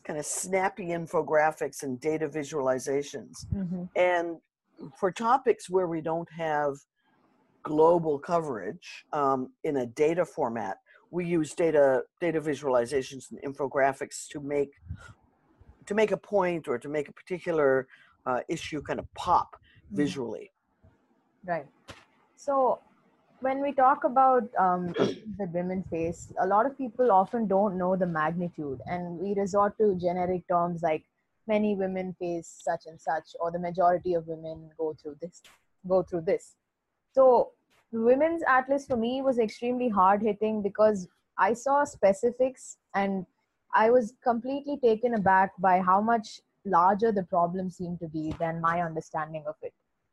kind 0.05 0.19
of 0.19 0.27
snappy 0.27 0.87
infographics 0.87 1.83
and 1.83 2.01
data 2.01 2.29
visualizations. 2.29 3.47
Mm-hmm. 3.55 3.85
And 3.95 4.39
for 4.99 5.11
topics 5.11 5.69
where 5.71 5.87
we 5.87 6.01
don't 6.01 6.31
have 6.31 6.77
global 7.63 8.19
coverage 8.19 9.05
um, 9.13 9.51
in 9.65 9.79
a 9.79 9.87
data 9.87 10.25
format, 10.25 10.79
we 11.11 11.25
use 11.27 11.55
data 11.55 12.03
data 12.21 12.41
visualizations 12.41 13.31
and 13.31 13.41
infographics 13.43 14.29
to 14.29 14.41
make 14.41 14.73
to 15.87 15.95
make 15.95 16.11
a 16.11 16.17
point 16.17 16.69
or 16.69 16.79
to 16.79 16.89
make 16.89 17.09
a 17.09 17.13
particular 17.13 17.87
uh, 18.27 18.41
issue 18.49 18.83
kind 18.83 18.99
of 18.99 19.13
pop 19.15 19.55
mm-hmm. 19.55 19.97
visually. 19.97 20.51
Right. 21.45 21.67
So 22.37 22.81
when 23.41 23.63
we 23.63 23.73
talk 23.73 24.05
about 24.05 24.45
um, 24.59 24.93
the 25.39 25.47
women 25.53 25.85
face, 25.91 26.33
a 26.41 26.47
lot 26.47 26.67
of 26.67 26.77
people 26.77 27.13
often 27.13 27.47
don't 27.47 27.77
know 27.79 27.95
the 27.97 28.07
magnitude, 28.07 28.81
and 28.87 29.19
we 29.19 29.35
resort 29.35 29.79
to 29.79 29.95
generic 29.95 30.47
terms 30.49 30.83
like 30.83 31.05
many 31.47 31.75
women 31.75 32.15
face 32.19 32.49
such 32.63 32.87
and 32.87 33.01
such, 33.01 33.35
or 33.41 33.51
the 33.51 33.59
majority 33.59 34.15
of 34.15 34.27
women 34.27 34.71
go 34.79 34.95
through 35.01 35.17
this, 35.21 35.43
go 35.89 36.03
through 36.03 36.23
this. 36.23 36.57
So 37.13 37.53
women's 37.93 38.43
atlas 38.47 38.87
for 38.87 38.97
me 38.97 39.23
was 39.23 39.39
extremely 39.39 39.89
hard 39.89 40.23
hitting 40.23 40.63
because 40.63 41.09
I 41.39 41.53
saw 41.55 41.85
specifics 41.85 42.79
and 42.95 43.27
I 43.75 43.91
was 43.91 44.15
completely 44.23 44.79
taken 44.79 45.15
aback 45.15 45.53
by 45.59 45.81
how 45.81 46.01
much 46.01 46.41
larger 46.65 47.13
the 47.13 47.23
problem 47.23 47.71
seemed 47.71 48.01
to 48.01 48.09
be 48.09 48.35
than 48.39 48.61
my 48.61 48.83
understanding 48.83 49.45
of 49.47 49.55
it. 49.63 49.73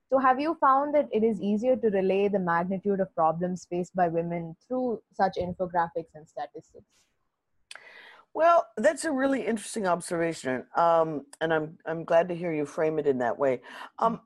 So, 0.10 0.20
have 0.20 0.40
you 0.40 0.56
found 0.62 0.94
that 0.94 1.10
it 1.12 1.24
is 1.24 1.42
easier 1.42 1.76
to 1.76 1.90
relay 1.90 2.28
the 2.28 2.40
magnitude 2.40 3.00
of 3.00 3.14
problems 3.16 3.66
faced 3.66 3.96
by 3.96 4.10
women 4.10 4.56
through 4.68 5.02
such 5.14 5.38
infographics 5.38 6.14
and 6.14 6.28
statistics? 6.28 6.86
Well, 8.34 8.66
that's 8.78 9.06
a 9.06 9.12
really 9.12 9.46
interesting 9.46 9.86
observation, 9.86 10.66
um, 10.76 11.26
and 11.40 11.54
I'm 11.54 11.78
I'm 11.86 12.04
glad 12.04 12.28
to 12.30 12.36
hear 12.36 12.52
you 12.52 12.66
frame 12.66 12.98
it 12.98 13.06
in 13.06 13.20
that 13.20 13.38
way. 13.38 13.62
Um, 14.00 14.22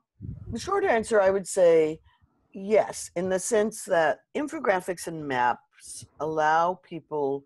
the 0.50 0.58
short 0.58 0.84
answer, 0.84 1.20
I 1.20 1.30
would 1.30 1.46
say, 1.46 2.00
yes, 2.52 3.10
in 3.16 3.28
the 3.28 3.38
sense 3.38 3.84
that 3.84 4.20
infographics 4.34 5.06
and 5.06 5.26
maps 5.26 6.06
allow 6.20 6.80
people 6.82 7.44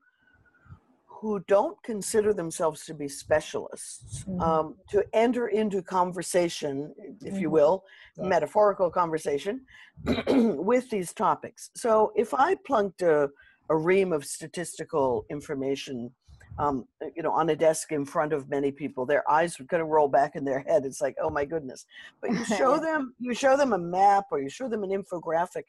who 1.23 1.38
don't 1.47 1.81
consider 1.85 2.35
themselves 2.35 2.85
to 2.85 2.95
be 2.95 3.07
specialists 3.07 4.25
mm-hmm. 4.25 4.40
um, 4.40 4.75
to 4.90 5.04
enter 5.12 5.49
into 5.49 5.81
conversation, 5.81 6.92
if 7.21 7.38
you 7.38 7.47
mm-hmm. 7.47 7.50
will, 7.50 7.85
yeah. 8.19 8.26
metaphorical 8.26 8.90
conversation, 8.90 9.61
with 10.26 10.90
these 10.90 11.12
topics. 11.12 11.71
So 11.76 12.12
if 12.16 12.35
I 12.35 12.57
plunked 12.66 13.02
a, 13.02 13.31
a 13.71 13.76
ream 13.76 14.12
of 14.12 14.25
statistical 14.25 15.25
information 15.31 16.11
um, 16.59 16.87
you 17.14 17.23
know, 17.23 17.32
on 17.32 17.50
a 17.50 17.56
desk 17.56 17.92
in 17.92 18.04
front 18.04 18.32
of 18.32 18.49
many 18.49 18.71
people, 18.71 19.06
their 19.06 19.28
eyes 19.30 19.59
would 19.59 19.68
kind 19.68 19.82
of 19.82 19.88
roll 19.88 20.09
back 20.09 20.37
in 20.37 20.44
their 20.44 20.61
head. 20.61 20.85
It's 20.85 21.00
like, 21.00 21.16
oh 21.21 21.30
my 21.30 21.44
goodness! 21.44 21.87
But 22.21 22.32
you 22.32 22.44
show 22.56 22.78
them, 22.78 23.14
you 23.18 23.35
show 23.35 23.56
them 23.56 23.73
a 23.73 23.78
map 23.78 24.26
or 24.30 24.40
you 24.40 24.49
show 24.49 24.68
them 24.68 24.82
an 24.82 24.90
infographic, 24.90 25.64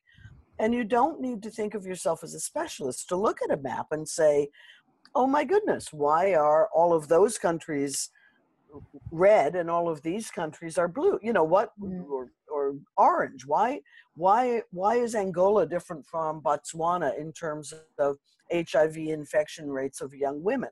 and 0.60 0.74
you 0.74 0.84
don't 0.84 1.22
need 1.22 1.42
to 1.44 1.50
think 1.50 1.74
of 1.74 1.86
yourself 1.86 2.24
as 2.24 2.34
a 2.34 2.40
specialist 2.40 3.10
to 3.10 3.16
look 3.16 3.40
at 3.42 3.58
a 3.58 3.62
map 3.62 3.88
and 3.92 4.08
say, 4.08 4.50
oh 5.16 5.28
my 5.28 5.44
goodness, 5.44 5.94
why 5.94 6.34
are 6.34 6.70
all 6.74 6.94
of 6.94 7.08
those 7.08 7.38
countries 7.38 8.10
red 9.12 9.56
and 9.56 9.70
all 9.70 9.90
of 9.90 10.02
these 10.02 10.30
countries 10.32 10.78
are 10.78 10.88
blue? 10.88 11.20
You 11.22 11.34
know 11.34 11.44
what? 11.44 11.72
Mm. 11.80 12.06
Or, 12.10 12.32
or 12.52 12.76
orange. 12.98 13.46
Why? 13.46 13.82
Why? 14.16 14.62
Why 14.72 14.96
is 14.96 15.16
Angola 15.16 15.66
different 15.66 16.06
from 16.06 16.42
Botswana 16.42 17.18
in 17.18 17.32
terms 17.34 17.74
of 18.00 18.18
HIV 18.52 18.98
infection 18.98 19.70
rates 19.70 20.02
of 20.02 20.14
young 20.14 20.44
women? 20.44 20.70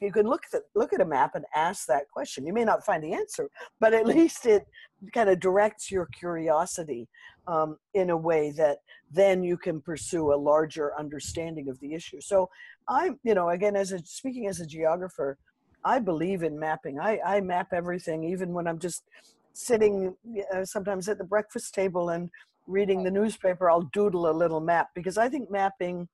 You 0.00 0.12
can 0.12 0.26
look 0.26 0.42
at 0.52 0.62
look 0.74 0.92
at 0.92 1.00
a 1.00 1.06
map 1.06 1.34
and 1.34 1.44
ask 1.54 1.86
that 1.86 2.08
question. 2.12 2.46
You 2.46 2.52
may 2.52 2.64
not 2.64 2.84
find 2.84 3.02
the 3.02 3.14
answer, 3.14 3.48
but 3.80 3.94
at 3.94 4.06
least 4.14 4.46
it 4.46 4.66
kind 5.12 5.28
of 5.28 5.40
directs 5.40 5.90
your 5.90 6.06
curiosity 6.18 7.08
um, 7.46 7.76
in 7.94 8.10
a 8.10 8.16
way 8.16 8.50
that 8.52 8.78
then 9.10 9.42
you 9.42 9.56
can 9.56 9.80
pursue 9.80 10.32
a 10.32 10.36
larger 10.36 10.92
understanding 10.98 11.68
of 11.68 11.78
the 11.80 11.94
issue. 11.94 12.20
So 12.20 12.48
I'm, 12.88 13.18
you 13.22 13.34
know, 13.34 13.50
again, 13.50 13.76
as 13.76 13.92
a 13.92 13.98
speaking 14.00 14.46
as 14.48 14.60
a 14.60 14.66
geographer, 14.66 15.38
I 15.84 15.98
believe 15.98 16.42
in 16.42 16.58
mapping. 16.58 16.98
I, 16.98 17.20
I 17.24 17.40
map 17.40 17.68
everything, 17.72 18.24
even 18.24 18.52
when 18.52 18.66
I'm 18.66 18.78
just 18.78 19.04
sitting 19.52 20.14
uh, 20.54 20.64
sometimes 20.64 21.08
at 21.08 21.18
the 21.18 21.24
breakfast 21.24 21.74
table 21.74 22.10
and 22.10 22.30
reading 22.66 23.02
the 23.02 23.10
newspaper. 23.10 23.70
I'll 23.70 23.88
doodle 23.92 24.28
a 24.28 24.32
little 24.32 24.60
map 24.60 24.90
because 24.94 25.16
I 25.16 25.28
think 25.28 25.50
mapping. 25.50 26.08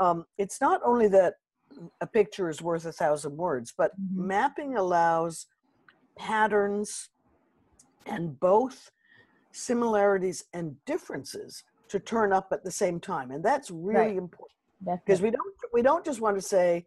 Um, 0.00 0.26
it's 0.36 0.60
not 0.60 0.80
only 0.84 1.08
that 1.08 1.34
a 2.00 2.06
picture 2.06 2.48
is 2.48 2.62
worth 2.62 2.86
a 2.86 2.92
thousand 2.92 3.36
words, 3.36 3.72
but 3.76 3.98
mm-hmm. 4.00 4.26
mapping 4.28 4.76
allows 4.76 5.46
patterns 6.16 7.10
and 8.06 8.38
both 8.40 8.90
similarities 9.52 10.44
and 10.52 10.76
differences 10.84 11.64
to 11.88 11.98
turn 11.98 12.32
up 12.32 12.48
at 12.52 12.64
the 12.64 12.70
same 12.70 13.00
time 13.00 13.30
and 13.30 13.42
that's 13.42 13.70
really 13.70 13.98
right. 13.98 14.16
important 14.16 15.00
because 15.04 15.22
we 15.22 15.30
don't 15.30 15.54
we 15.72 15.82
don't 15.82 16.04
just 16.04 16.20
want 16.20 16.36
to 16.36 16.42
say 16.42 16.84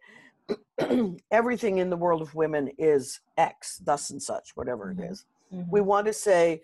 everything 1.31 1.77
in 1.77 1.89
the 1.89 1.97
world 1.97 2.21
of 2.21 2.33
women 2.35 2.69
is 2.77 3.19
x 3.37 3.77
thus 3.77 4.09
and 4.09 4.21
such 4.21 4.51
whatever 4.55 4.93
mm-hmm. 4.93 5.03
it 5.03 5.11
is. 5.11 5.25
Mm-hmm. 5.53 5.71
we 5.71 5.81
want 5.81 6.05
to 6.07 6.13
say 6.13 6.61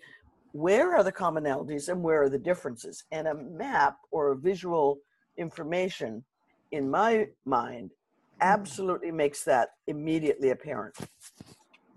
where 0.52 0.96
are 0.96 1.04
the 1.04 1.12
commonalities 1.12 1.88
and 1.88 2.02
where 2.02 2.22
are 2.22 2.28
the 2.28 2.38
differences 2.38 3.04
and 3.12 3.28
a 3.28 3.34
map 3.34 3.98
or 4.10 4.32
a 4.32 4.36
visual 4.36 4.98
information 5.36 6.24
in 6.72 6.90
my 6.90 7.28
mind 7.44 7.90
mm-hmm. 7.90 8.42
absolutely 8.42 9.10
makes 9.10 9.44
that 9.44 9.70
immediately 9.86 10.50
apparent 10.50 10.96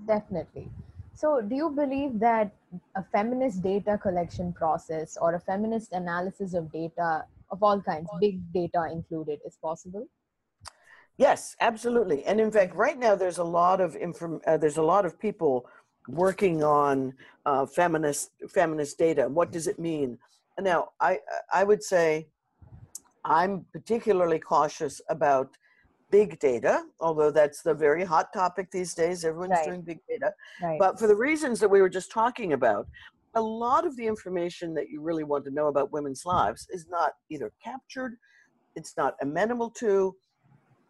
definitely 0.05 0.69
so, 1.21 1.39
do 1.39 1.55
you 1.55 1.69
believe 1.69 2.19
that 2.19 2.51
a 2.95 3.03
feminist 3.03 3.62
data 3.62 3.95
collection 4.01 4.51
process 4.53 5.17
or 5.21 5.36
a 5.36 5.39
feminist 5.39 5.91
analysis 5.91 6.55
of 6.55 6.71
data 6.71 7.25
of 7.51 7.62
all 7.62 7.79
kinds, 7.79 8.10
big 8.19 8.39
data 8.51 8.89
included, 8.91 9.39
is 9.45 9.55
possible? 9.62 10.07
Yes, 11.18 11.56
absolutely. 11.60 12.24
And 12.25 12.39
in 12.39 12.51
fact, 12.51 12.75
right 12.75 12.98
now 12.98 13.15
there's 13.15 13.38
a 13.38 13.44
lot 13.44 13.80
of 13.82 13.96
inform- 13.96 14.41
uh, 14.48 14.58
there's 14.58 14.77
a 14.77 14.84
lot 14.84 15.06
of 15.06 15.20
people 15.20 15.68
working 16.08 16.63
on 16.63 17.13
uh, 17.46 17.65
feminist 17.65 18.32
feminist 18.50 18.98
data. 18.98 19.27
What 19.30 19.51
does 19.51 19.68
it 19.68 19.77
mean? 19.80 20.18
Now, 20.60 20.89
I 21.00 21.20
I 21.53 21.63
would 21.63 21.84
say 21.84 22.27
I'm 23.24 23.65
particularly 23.72 24.39
cautious 24.39 25.01
about 25.10 25.58
big 26.12 26.39
data, 26.39 26.84
although 27.00 27.32
that's 27.32 27.62
the 27.62 27.74
very 27.74 28.03
hot 28.03 28.34
topic 28.34 28.70
these 28.72 28.94
days. 28.94 29.24
Everyone's 29.24 29.51
right. 29.51 29.65
doing 29.65 29.82
big 29.82 30.00
data. 30.10 30.34
Right. 30.62 30.77
But 30.77 31.00
for 31.00 31.08
the 31.08 31.15
reasons 31.15 31.60
that 31.62 31.70
we 31.70 31.82
were 31.82 31.89
just 31.89 32.12
talking 32.12 32.53
about, 32.53 32.88
a 33.36 33.41
lot 33.41 33.88
of 33.88 33.96
the 33.96 34.06
information 34.06 34.74
that 34.74 34.89
you 34.89 35.01
really 35.01 35.24
want 35.24 35.46
to 35.46 35.51
know 35.51 35.68
about 35.68 35.91
women's 35.94 36.25
lives 36.25 36.68
is 36.70 36.88
not 36.89 37.13
either 37.30 37.51
captured, 37.63 38.18
it's 38.75 38.96
not 38.98 39.15
amenable 39.22 39.70
to, 39.70 40.13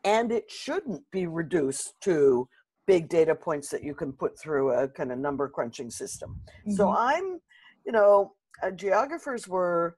and 0.03 0.31
it 0.31 0.49
shouldn't 0.49 1.03
be 1.11 1.27
reduced 1.27 1.93
to 2.01 2.47
big 2.87 3.07
data 3.09 3.35
points 3.35 3.69
that 3.69 3.83
you 3.83 3.93
can 3.93 4.11
put 4.11 4.37
through 4.39 4.71
a 4.71 4.87
kind 4.87 5.11
of 5.11 5.19
number 5.19 5.47
crunching 5.47 5.89
system. 5.89 6.39
Mm-hmm. 6.61 6.71
So 6.73 6.91
I'm, 6.91 7.39
you 7.85 7.91
know, 7.91 8.33
uh, 8.63 8.71
geographers 8.71 9.47
were 9.47 9.95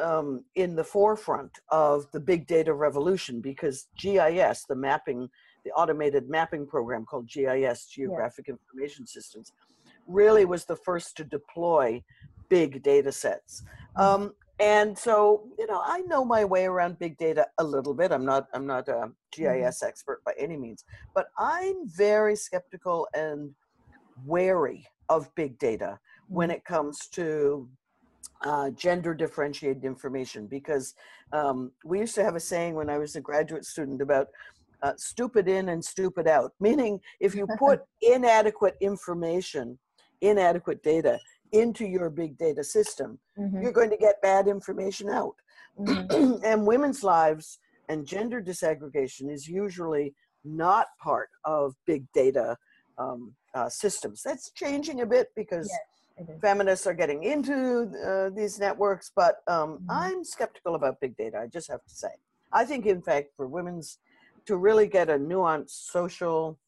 um, 0.00 0.44
in 0.54 0.74
the 0.74 0.84
forefront 0.84 1.52
of 1.70 2.10
the 2.12 2.20
big 2.20 2.46
data 2.46 2.72
revolution 2.72 3.40
because 3.40 3.88
GIS, 3.98 4.64
the 4.68 4.74
mapping, 4.74 5.28
the 5.64 5.70
automated 5.72 6.28
mapping 6.28 6.66
program 6.66 7.04
called 7.04 7.28
GIS, 7.28 7.86
Geographic 7.86 8.48
yeah. 8.48 8.54
Information 8.54 9.06
Systems, 9.06 9.52
really 10.06 10.44
was 10.44 10.64
the 10.64 10.76
first 10.76 11.16
to 11.18 11.24
deploy 11.24 12.02
big 12.48 12.82
data 12.82 13.12
sets. 13.12 13.62
Mm-hmm. 13.96 14.22
Um, 14.24 14.32
and 14.60 14.96
so, 14.96 15.48
you 15.58 15.66
know, 15.66 15.80
I 15.84 16.00
know 16.02 16.24
my 16.24 16.44
way 16.44 16.66
around 16.66 16.98
big 16.98 17.16
data 17.18 17.46
a 17.58 17.64
little 17.64 17.94
bit. 17.94 18.12
I'm 18.12 18.24
not, 18.24 18.46
I'm 18.54 18.66
not 18.66 18.88
a 18.88 19.10
GIS 19.32 19.46
mm-hmm. 19.46 19.86
expert 19.86 20.22
by 20.24 20.32
any 20.38 20.56
means, 20.56 20.84
but 21.14 21.26
I'm 21.38 21.88
very 21.88 22.36
skeptical 22.36 23.08
and 23.14 23.50
wary 24.24 24.86
of 25.08 25.34
big 25.34 25.58
data 25.58 25.98
when 26.28 26.48
mm-hmm. 26.48 26.56
it 26.56 26.64
comes 26.64 27.08
to 27.08 27.68
uh, 28.44 28.70
gender 28.70 29.14
differentiated 29.14 29.84
information 29.84 30.46
because 30.46 30.94
um, 31.32 31.72
we 31.84 32.00
used 32.00 32.14
to 32.14 32.24
have 32.24 32.36
a 32.36 32.40
saying 32.40 32.74
when 32.74 32.90
I 32.90 32.98
was 32.98 33.16
a 33.16 33.20
graduate 33.20 33.64
student 33.64 34.02
about 34.02 34.28
uh, 34.82 34.92
stupid 34.96 35.48
in 35.48 35.70
and 35.70 35.84
stupid 35.84 36.26
out, 36.26 36.52
meaning 36.60 37.00
if 37.20 37.34
you 37.34 37.46
put 37.58 37.82
inadequate 38.00 38.76
information, 38.80 39.78
inadequate 40.20 40.82
data 40.82 41.18
into 41.52 41.86
your 41.86 42.10
big 42.10 42.36
data 42.38 42.64
system, 42.64 43.18
Mhm, 43.38 43.62
you're 43.62 43.72
going 43.72 43.90
to 43.90 43.96
get 43.96 44.20
bad 44.22 44.48
information 44.48 45.08
out. 45.08 45.34
mhm. 45.78 46.42
and 46.44 46.66
women's 46.66 47.02
lives 47.02 47.58
and 47.88 48.06
gender 48.06 48.42
disaggregation 48.42 49.30
is 49.30 49.48
usually 49.48 50.14
not 50.44 50.86
part 51.00 51.28
of 51.44 51.74
big 51.86 52.04
data 52.12 52.56
um, 52.98 53.34
uh, 53.54 53.68
systems. 53.68 54.22
That's 54.22 54.50
changing 54.52 55.00
a 55.00 55.06
bit 55.06 55.28
because 55.36 55.70
Yes, 55.70 56.38
feminists 56.40 56.86
are 56.86 56.94
getting 56.94 57.22
into 57.24 57.90
uh, 58.06 58.30
these 58.30 58.58
networks, 58.58 59.10
but 59.14 59.36
um, 59.48 59.78
Mhm. 59.82 59.86
I'm 59.88 60.24
skeptical 60.24 60.74
about 60.74 61.00
big 61.00 61.16
data. 61.16 61.38
I 61.38 61.46
just 61.46 61.70
have 61.70 61.84
to 61.84 61.94
say. 61.94 62.10
I 62.52 62.64
think, 62.64 62.84
in 62.86 63.00
fact, 63.02 63.28
for 63.36 63.46
women's 63.46 63.98
to 64.46 64.56
really 64.56 64.88
get 64.88 65.08
a 65.08 65.18
nuanced 65.18 65.70
social 65.90 66.58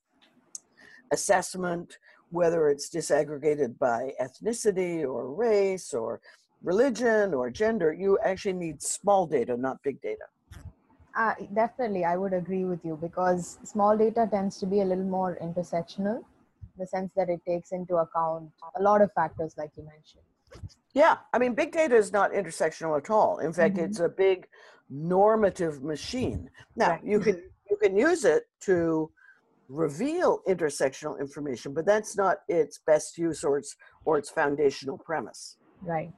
assessment, 1.13 1.99
whether 2.31 2.69
it's 2.69 2.91
disaggregated 2.91 3.79
by 3.79 4.13
ethnicity 4.21 5.03
or 5.03 5.33
race 5.33 5.93
or 5.95 6.21
religion 6.63 7.35
or 7.35 7.51
gender, 7.51 7.93
you 7.93 8.19
actually 8.25 8.55
need 8.55 8.83
small 8.83 9.27
data, 9.27 9.57
not 9.57 9.83
big 9.83 10.01
data. 10.01 10.25
Uh, 11.17 11.35
definitely, 11.55 12.05
I 12.05 12.17
would 12.17 12.33
agree 12.33 12.65
with 12.65 12.85
you 12.85 12.99
because 13.01 13.59
small 13.63 13.97
data 13.97 14.29
tends 14.29 14.59
to 14.59 14.67
be 14.67 14.81
a 14.81 14.85
little 14.85 15.05
more 15.05 15.39
intersectional, 15.41 16.17
in 16.17 16.79
the 16.79 16.87
sense 16.87 17.13
that 17.15 17.29
it 17.29 17.41
takes 17.47 17.71
into 17.71 17.97
account 17.97 18.51
a 18.77 18.83
lot 18.83 19.01
of 19.01 19.13
factors, 19.13 19.55
like 19.57 19.71
you 19.77 19.85
mentioned. 19.85 20.25
Yeah, 20.93 21.19
I 21.33 21.39
mean, 21.39 21.55
big 21.55 21.73
data 21.73 21.95
is 21.95 22.13
not 22.13 22.33
intersectional 22.33 22.97
at 22.97 23.11
all. 23.11 23.39
In 23.39 23.53
fact, 23.53 23.77
Mhm. 23.77 23.85
it's 23.85 24.01
a 24.01 24.09
big 24.09 24.49
normative 24.89 25.83
machine. 25.83 26.51
Now, 26.77 26.91
Right. 26.91 27.05
you 27.05 27.21
can 27.21 27.43
you 27.71 27.77
can 27.77 27.97
use 27.97 28.25
it 28.25 28.45
to 28.61 29.11
reveal 29.69 30.41
intersectional 30.49 31.19
information, 31.19 31.73
but 31.75 31.87
that's 31.87 32.17
not 32.17 32.39
its 32.49 32.81
best 32.87 33.19
use 33.19 33.45
or 33.45 33.59
its 33.59 33.77
or 34.05 34.19
its 34.19 34.31
foundational 34.31 34.99
premise. 34.99 35.57
Right. 35.83 36.13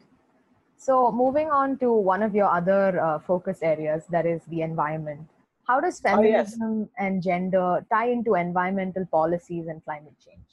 So, 0.79 1.11
moving 1.11 1.51
on 1.51 1.79
to 1.79 1.93
one 1.93 2.23
of 2.23 2.35
your 2.35 2.47
other 2.49 3.01
uh, 3.01 3.19
focus 3.21 3.59
areas, 3.63 4.05
that 4.11 4.27
is 4.27 4.43
the 4.49 4.63
environment. 4.63 5.29
How 5.67 5.81
does 5.81 6.01
Oh, 6.13 6.23
yes. 6.23 6.53
feminism 6.53 6.89
and 6.99 7.23
gender 7.23 7.85
tie 7.93 8.09
into 8.09 8.35
environmental 8.35 9.07
policies 9.07 9.67
and 9.69 9.85
climate 9.85 10.15
change? 10.25 10.47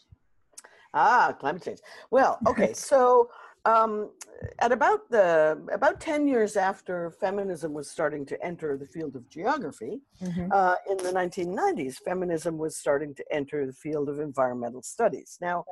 Ah, 0.94 1.36
climate 1.40 1.64
change. 1.64 1.80
Well, 2.12 2.40
okay, 2.48 2.74
so 2.74 3.30
um, 3.66 4.12
at 4.60 4.72
about 4.72 5.10
the 5.10 5.62
about 5.72 6.00
ten 6.00 6.28
years 6.28 6.58
after 6.58 7.12
feminism 7.12 7.74
was 7.74 7.90
starting 7.90 8.26
to 8.26 8.46
enter 8.46 8.78
the 8.78 8.86
field 8.86 9.16
of 9.16 9.30
geography, 9.30 10.02
Mhm. 10.22 10.52
uh, 10.52 10.76
in 10.90 10.98
the 10.98 11.12
1990s, 11.12 11.98
feminism 12.00 12.58
was 12.58 12.76
starting 12.76 13.14
to 13.16 13.24
enter 13.32 13.66
the 13.66 13.74
field 13.74 14.10
of 14.10 14.20
environmental 14.20 14.82
studies. 14.82 15.38
Now, 15.42 15.66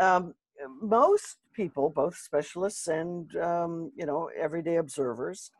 um, 0.00 0.34
most 0.80 1.38
people, 1.52 1.88
both 1.90 2.16
specialists 2.16 2.88
and 2.88 3.34
um, 3.36 3.92
you 3.94 4.06
know 4.06 4.30
everyday 4.36 4.76
observers, 4.76 5.50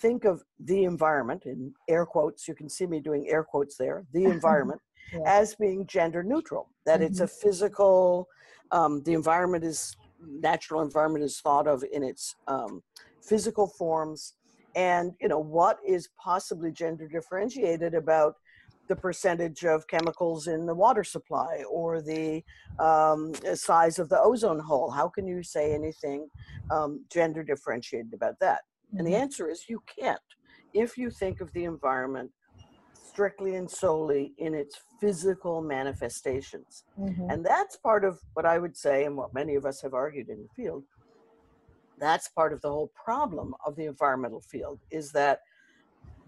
think 0.00 0.24
of 0.24 0.42
the 0.58 0.84
environment 0.84 1.44
in 1.44 1.74
air 1.88 2.06
quotes. 2.06 2.48
You 2.48 2.54
can 2.54 2.68
see 2.70 2.86
me 2.86 3.00
doing 3.00 3.28
air 3.28 3.44
quotes 3.44 3.76
there. 3.76 4.06
The 4.12 4.24
environment 4.36 4.80
Yeah. 5.12 5.20
as 5.26 5.54
being 5.56 5.86
gender 5.86 6.22
neutral. 6.22 6.70
That 6.86 7.02
it's 7.02 7.20
a 7.20 7.26
physical. 7.26 8.28
Um, 8.70 9.02
the 9.02 9.12
environment 9.12 9.64
is 9.64 9.94
natural 10.26 10.82
environment 10.82 11.24
is 11.24 11.40
thought 11.40 11.66
of 11.66 11.84
in 11.92 12.02
its 12.02 12.36
um, 12.46 12.82
physical 13.22 13.66
forms. 13.66 14.34
And 14.74 15.12
you 15.20 15.28
know 15.28 15.38
what 15.38 15.78
is 15.86 16.08
possibly 16.22 16.72
gender 16.72 17.06
differentiated 17.08 17.94
about 17.94 18.34
the 18.88 18.96
percentage 18.96 19.64
of 19.64 19.86
chemicals 19.86 20.48
in 20.48 20.66
the 20.66 20.74
water 20.74 21.04
supply 21.04 21.62
or 21.70 22.02
the 22.02 22.42
um, 22.78 23.32
size 23.54 23.98
of 23.98 24.08
the 24.08 24.20
ozone 24.20 24.58
hole? 24.60 24.90
How 24.90 25.08
can 25.08 25.26
you 25.26 25.42
say 25.42 25.74
anything 25.74 26.28
um, 26.70 27.04
gender 27.12 27.42
differentiated 27.42 28.12
about 28.14 28.38
that? 28.40 28.62
And 28.96 29.06
the 29.06 29.12
Mhm. 29.12 29.20
answer 29.20 29.48
is 29.48 29.68
you 29.68 29.82
can't. 29.98 30.20
If 30.74 30.96
you 30.96 31.10
think 31.10 31.40
of 31.40 31.52
the 31.52 31.64
environment 31.64 32.32
strictly 33.16 33.56
and 33.56 33.70
solely 33.70 34.32
in 34.38 34.54
its 34.54 34.80
physical 34.98 35.60
manifestations 35.60 36.84
Mhm. 36.98 37.30
and 37.30 37.44
that's 37.44 37.76
part 37.76 38.04
of 38.04 38.20
what 38.34 38.46
I 38.46 38.58
would 38.58 38.76
say, 38.76 39.04
and 39.04 39.16
what 39.16 39.34
many 39.34 39.54
of 39.54 39.66
us 39.66 39.80
have 39.82 39.92
argued 39.94 40.28
in 40.28 40.42
the 40.42 40.48
field. 40.48 40.84
That's 41.98 42.28
part 42.28 42.52
of 42.52 42.60
the 42.62 42.70
whole 42.70 42.88
problem 42.88 43.54
of 43.66 43.76
the 43.76 43.84
environmental 43.86 44.40
field 44.40 44.80
is 44.90 45.12
that 45.12 45.40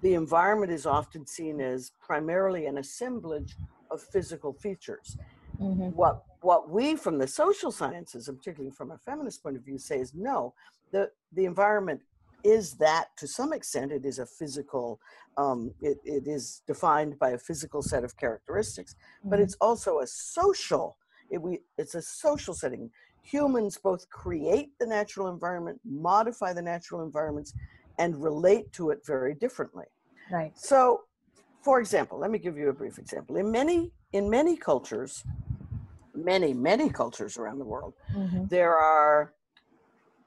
the 0.03 0.15
environment 0.15 0.71
is 0.73 0.85
often 0.87 1.27
seen 1.27 1.61
as 1.61 1.91
primarily 2.01 2.67
an 2.67 2.79
assemblage 2.79 3.57
of 3.91 4.03
physical 4.03 4.53
features. 4.53 5.17
Mhm. 5.59 5.95
What 5.95 6.25
what 6.43 6.69
we 6.69 6.95
from 6.95 7.17
the 7.17 7.27
social 7.27 7.73
sciences, 7.73 8.29
and 8.29 8.37
particularly 8.37 8.71
from 8.71 8.91
a 8.91 8.99
feminist 8.99 9.43
point 9.43 9.57
of 9.57 9.63
view, 9.63 9.79
say 9.79 10.01
is 10.01 10.13
no, 10.15 10.55
the 10.91 11.11
the 11.33 11.47
environment 11.47 12.03
is 12.45 12.75
that 12.75 13.07
to 13.17 13.27
some 13.27 13.53
extent 13.53 13.91
it 13.91 14.05
is 14.05 14.19
a 14.19 14.27
physical 14.27 15.01
um, 15.37 15.75
it, 15.81 15.99
it 16.05 16.29
is 16.29 16.63
defined 16.67 17.19
by 17.19 17.31
a 17.31 17.39
physical 17.39 17.83
set 17.83 18.05
of 18.05 18.17
characteristics 18.17 18.95
but 19.31 19.41
Mhm. 19.41 19.43
it's 19.43 19.57
also 19.61 20.01
a 20.01 20.07
social 20.07 20.97
it, 21.31 21.41
we, 21.41 21.61
it's 21.79 21.95
a 21.95 22.03
social 22.03 22.55
setting 22.55 22.91
humans 23.23 23.79
both 23.83 24.09
create 24.11 24.71
the 24.79 24.87
natural 24.87 25.29
environment 25.29 25.81
modify 25.85 26.53
the 26.53 26.63
natural 26.63 27.03
environments 27.03 27.55
and 27.99 28.23
relate 28.23 28.71
to 28.73 28.91
it 28.91 29.01
very 29.07 29.35
differently 29.35 29.87
Right. 30.31 30.53
so 30.57 31.01
for 31.63 31.81
example 31.81 32.19
let 32.19 32.31
me 32.31 32.39
give 32.39 32.57
you 32.59 32.69
a 32.69 32.73
brief 32.73 32.99
example 32.99 33.37
in 33.37 33.51
many 33.51 33.91
in 34.13 34.29
many 34.29 34.57
cultures 34.57 35.25
many 36.15 36.53
many 36.53 36.91
cultures 36.91 37.37
around 37.39 37.59
the 37.59 37.65
world 37.65 37.95
Mhm. 38.15 38.49
there 38.51 38.77
are 38.77 39.35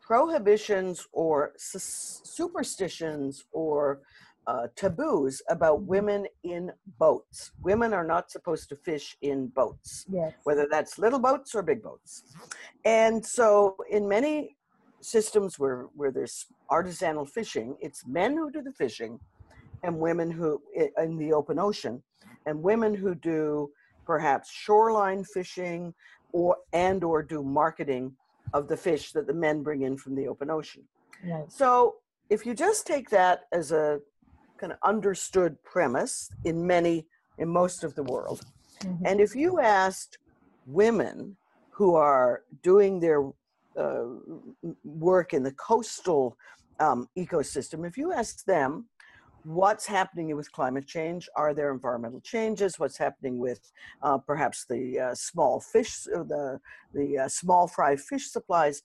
prohibitions 0.07 1.05
or 1.11 1.51
superstitions 1.57 3.43
or 3.51 3.99
uh, 4.47 4.67
taboos 4.77 5.41
about 5.49 5.81
women 5.83 6.25
in 6.45 6.71
boats. 6.97 7.51
Women 7.61 7.93
are 7.93 8.05
not 8.05 8.31
supposed 8.31 8.69
to 8.69 8.77
fish 8.77 9.17
in 9.21 9.47
boats, 9.47 10.05
Yes. 10.09 10.31
whether 10.45 10.65
that's 10.71 10.97
little 10.97 11.19
boats 11.19 11.53
or 11.53 11.61
big 11.61 11.83
boats. 11.83 12.23
And 12.85 13.25
so, 13.25 13.75
in 13.89 14.07
many 14.07 14.55
systems 15.01 15.59
where, 15.59 15.87
where 15.93 16.11
there's 16.11 16.45
artisanal 16.71 17.27
fishing, 17.29 17.75
it's 17.81 18.07
men 18.07 18.37
who 18.37 18.49
do 18.49 18.61
the 18.61 18.71
fishing 18.71 19.19
and 19.83 19.99
women 19.99 20.31
who 20.31 20.61
in 21.03 21.17
the 21.17 21.33
open 21.33 21.59
ocean, 21.59 22.01
and 22.45 22.63
women 22.63 22.95
who 22.95 23.13
do 23.13 23.69
perhaps 24.05 24.49
shoreline 24.49 25.25
fishing 25.25 25.93
or 26.31 26.55
and 26.71 27.03
or 27.03 27.21
do 27.21 27.43
marketing 27.43 28.15
of 28.53 28.67
the 28.67 28.77
fish 28.77 29.11
that 29.13 29.27
the 29.27 29.33
men 29.33 29.63
bring 29.63 29.81
in 29.81 29.97
from 29.97 30.15
the 30.15 30.27
open 30.27 30.49
ocean. 30.49 30.83
Right. 31.23 31.51
So 31.51 31.95
if 32.29 32.45
you 32.45 32.53
just 32.53 32.85
take 32.87 33.09
that 33.09 33.41
as 33.51 33.71
a 33.71 33.99
kind 34.59 34.71
of 34.73 34.79
understood 34.83 35.61
premise 35.63 36.29
in 36.43 36.65
many, 36.65 37.07
in 37.37 37.49
most 37.49 37.83
of 37.83 37.95
the 37.95 38.03
world, 38.03 38.41
Mhm. 38.83 39.01
and 39.05 39.19
if 39.19 39.35
you 39.35 39.59
asked 39.59 40.17
women 40.65 41.37
who 41.69 41.95
are 41.95 42.43
doing 42.63 42.99
their 42.99 43.21
uh, 43.75 44.05
work 44.83 45.33
in 45.35 45.43
the 45.43 45.51
coastal 45.53 46.35
um, 46.79 47.07
ecosystem, 47.17 47.87
if 47.87 47.95
you 47.97 48.11
asked 48.11 48.45
them 48.47 48.89
what's 49.47 49.85
happening 49.85 50.35
with 50.35 50.51
climate 50.51 50.85
change, 50.85 51.29
are 51.37 51.53
there 51.53 51.71
environmental 51.71 52.19
changes, 52.19 52.77
what's 52.77 52.97
happening 52.97 53.39
with 53.39 53.61
uh, 54.01 54.17
perhaps 54.17 54.65
the 54.69 54.99
uh, 54.99 55.15
small 55.15 55.61
fish, 55.61 56.05
uh, 56.13 56.23
the, 56.23 56.59
the 56.93 57.17
uh, 57.17 57.27
small 57.29 57.65
fry 57.65 57.95
fish 57.95 58.29
supplies, 58.29 58.81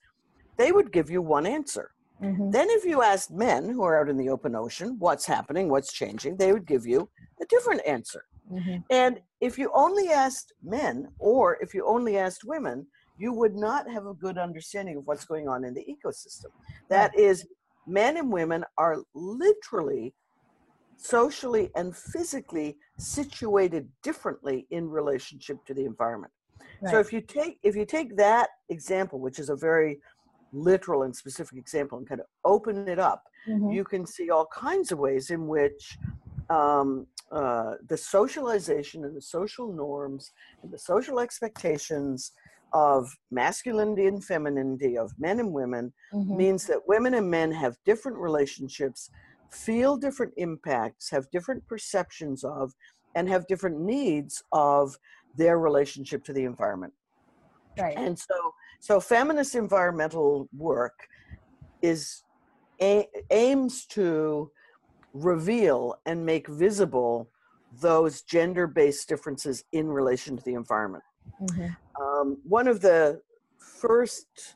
they 0.57 0.71
would 0.71 0.93
give 0.93 1.09
you 1.09 1.21
one 1.21 1.45
answer. 1.45 1.91
Mhm. 2.21 2.53
Then, 2.53 2.69
if 2.69 2.85
you 2.85 3.01
asked 3.01 3.31
men 3.31 3.67
who 3.69 3.83
are 3.83 3.99
out 3.99 4.07
in 4.07 4.17
the 4.17 4.29
open 4.29 4.55
ocean 4.55 4.95
what's 4.99 5.25
happening, 5.25 5.67
what's 5.67 5.91
changing, 5.91 6.37
they 6.37 6.53
would 6.53 6.65
give 6.65 6.85
you 6.85 7.09
a 7.41 7.45
different 7.47 7.81
answer. 7.85 8.23
Mhm. 8.49 8.85
And 8.89 9.21
if 9.41 9.57
you 9.57 9.69
only 9.73 10.09
asked 10.11 10.53
men, 10.61 11.11
or 11.19 11.57
if 11.61 11.73
you 11.73 11.85
only 11.85 12.17
asked 12.17 12.45
women, 12.45 12.87
you 13.17 13.33
would 13.33 13.55
not 13.55 13.89
have 13.89 14.05
a 14.05 14.13
good 14.13 14.37
understanding 14.37 14.95
of 14.97 15.07
what's 15.07 15.25
going 15.25 15.49
on 15.49 15.65
in 15.65 15.73
the 15.73 15.85
ecosystem. 15.93 16.51
That 16.87 17.17
is, 17.17 17.45
men 17.85 18.15
and 18.15 18.31
women 18.31 18.63
are 18.77 18.97
literally 19.13 20.13
socially 21.03 21.69
and 21.75 21.95
physically 21.95 22.77
situated 22.97 23.89
differently 24.03 24.65
in 24.71 24.89
relationship 24.89 25.57
to 25.65 25.73
the 25.73 25.85
environment. 25.85 26.31
So 26.89 26.99
if 26.99 27.13
you 27.13 27.21
take 27.21 27.59
if 27.63 27.75
you 27.75 27.85
take 27.85 28.15
that 28.17 28.49
example, 28.69 29.19
which 29.19 29.39
is 29.39 29.49
a 29.49 29.55
very 29.55 29.99
literal 30.51 31.03
and 31.03 31.15
specific 31.15 31.57
example, 31.57 31.97
and 31.97 32.07
kind 32.07 32.21
of 32.21 32.27
open 32.43 32.87
it 32.87 32.99
up, 32.99 33.23
Mhm. 33.47 33.73
you 33.73 33.83
can 33.83 34.05
see 34.05 34.29
all 34.29 34.47
kinds 34.47 34.91
of 34.91 34.99
ways 34.99 35.29
in 35.29 35.47
which 35.47 35.97
um, 36.49 37.07
uh, 37.31 37.75
the 37.87 37.97
socialization 37.97 39.05
and 39.05 39.15
the 39.15 39.21
social 39.21 39.67
norms 39.71 40.31
and 40.61 40.71
the 40.71 40.77
social 40.77 41.19
expectations 41.19 42.33
of 42.73 43.01
masculinity 43.31 44.07
and 44.07 44.23
femininity, 44.23 44.97
of 44.97 45.11
men 45.17 45.39
and 45.39 45.51
women, 45.53 45.93
mm-hmm. 46.13 46.35
means 46.35 46.67
that 46.67 46.87
women 46.87 47.13
and 47.13 47.29
men 47.29 47.51
have 47.51 47.77
different 47.85 48.17
relationships, 48.17 49.09
feel 49.53 49.97
different 49.97 50.33
impacts, 50.37 51.09
have 51.09 51.29
different 51.31 51.65
perceptions 51.67 52.43
of, 52.43 52.73
and 53.15 53.29
have 53.29 53.47
different 53.47 53.79
needs 53.79 54.43
of 54.51 54.97
their 55.35 55.59
relationship 55.59 56.23
to 56.25 56.33
the 56.33 56.43
environment. 56.43 56.93
Right. 57.77 57.97
And 57.97 58.17
so, 58.17 58.53
so 58.79 58.99
feminist 58.99 59.55
environmental 59.55 60.47
work 60.55 61.07
is 61.81 62.23
a, 62.81 63.07
aims 63.31 63.85
to 63.87 64.51
reveal 65.13 65.95
and 66.05 66.25
make 66.25 66.47
visible 66.47 67.29
those 67.81 68.21
gender-based 68.23 69.07
differences 69.07 69.63
in 69.71 69.87
relation 69.87 70.37
to 70.37 70.43
the 70.43 70.53
environment. 70.53 71.03
Mm-hmm. 71.41 72.01
Um, 72.01 72.37
one 72.43 72.67
of 72.67 72.81
the 72.81 73.21
first 73.57 74.55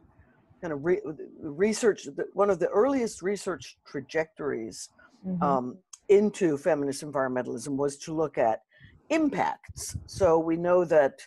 kind 0.61 0.73
of 0.73 0.83
re- 0.83 1.01
research, 1.39 2.07
one 2.33 2.49
of 2.49 2.59
the 2.59 2.67
earliest 2.67 3.21
research 3.21 3.77
trajectories 3.85 4.89
mm-hmm. 5.25 5.41
um, 5.43 5.77
into 6.09 6.57
feminist 6.57 7.03
environmentalism 7.03 7.75
was 7.75 7.97
to 7.97 8.13
look 8.13 8.37
at 8.37 8.61
impacts. 9.09 9.97
So 10.05 10.37
we 10.37 10.57
know 10.57 10.85
that 10.85 11.21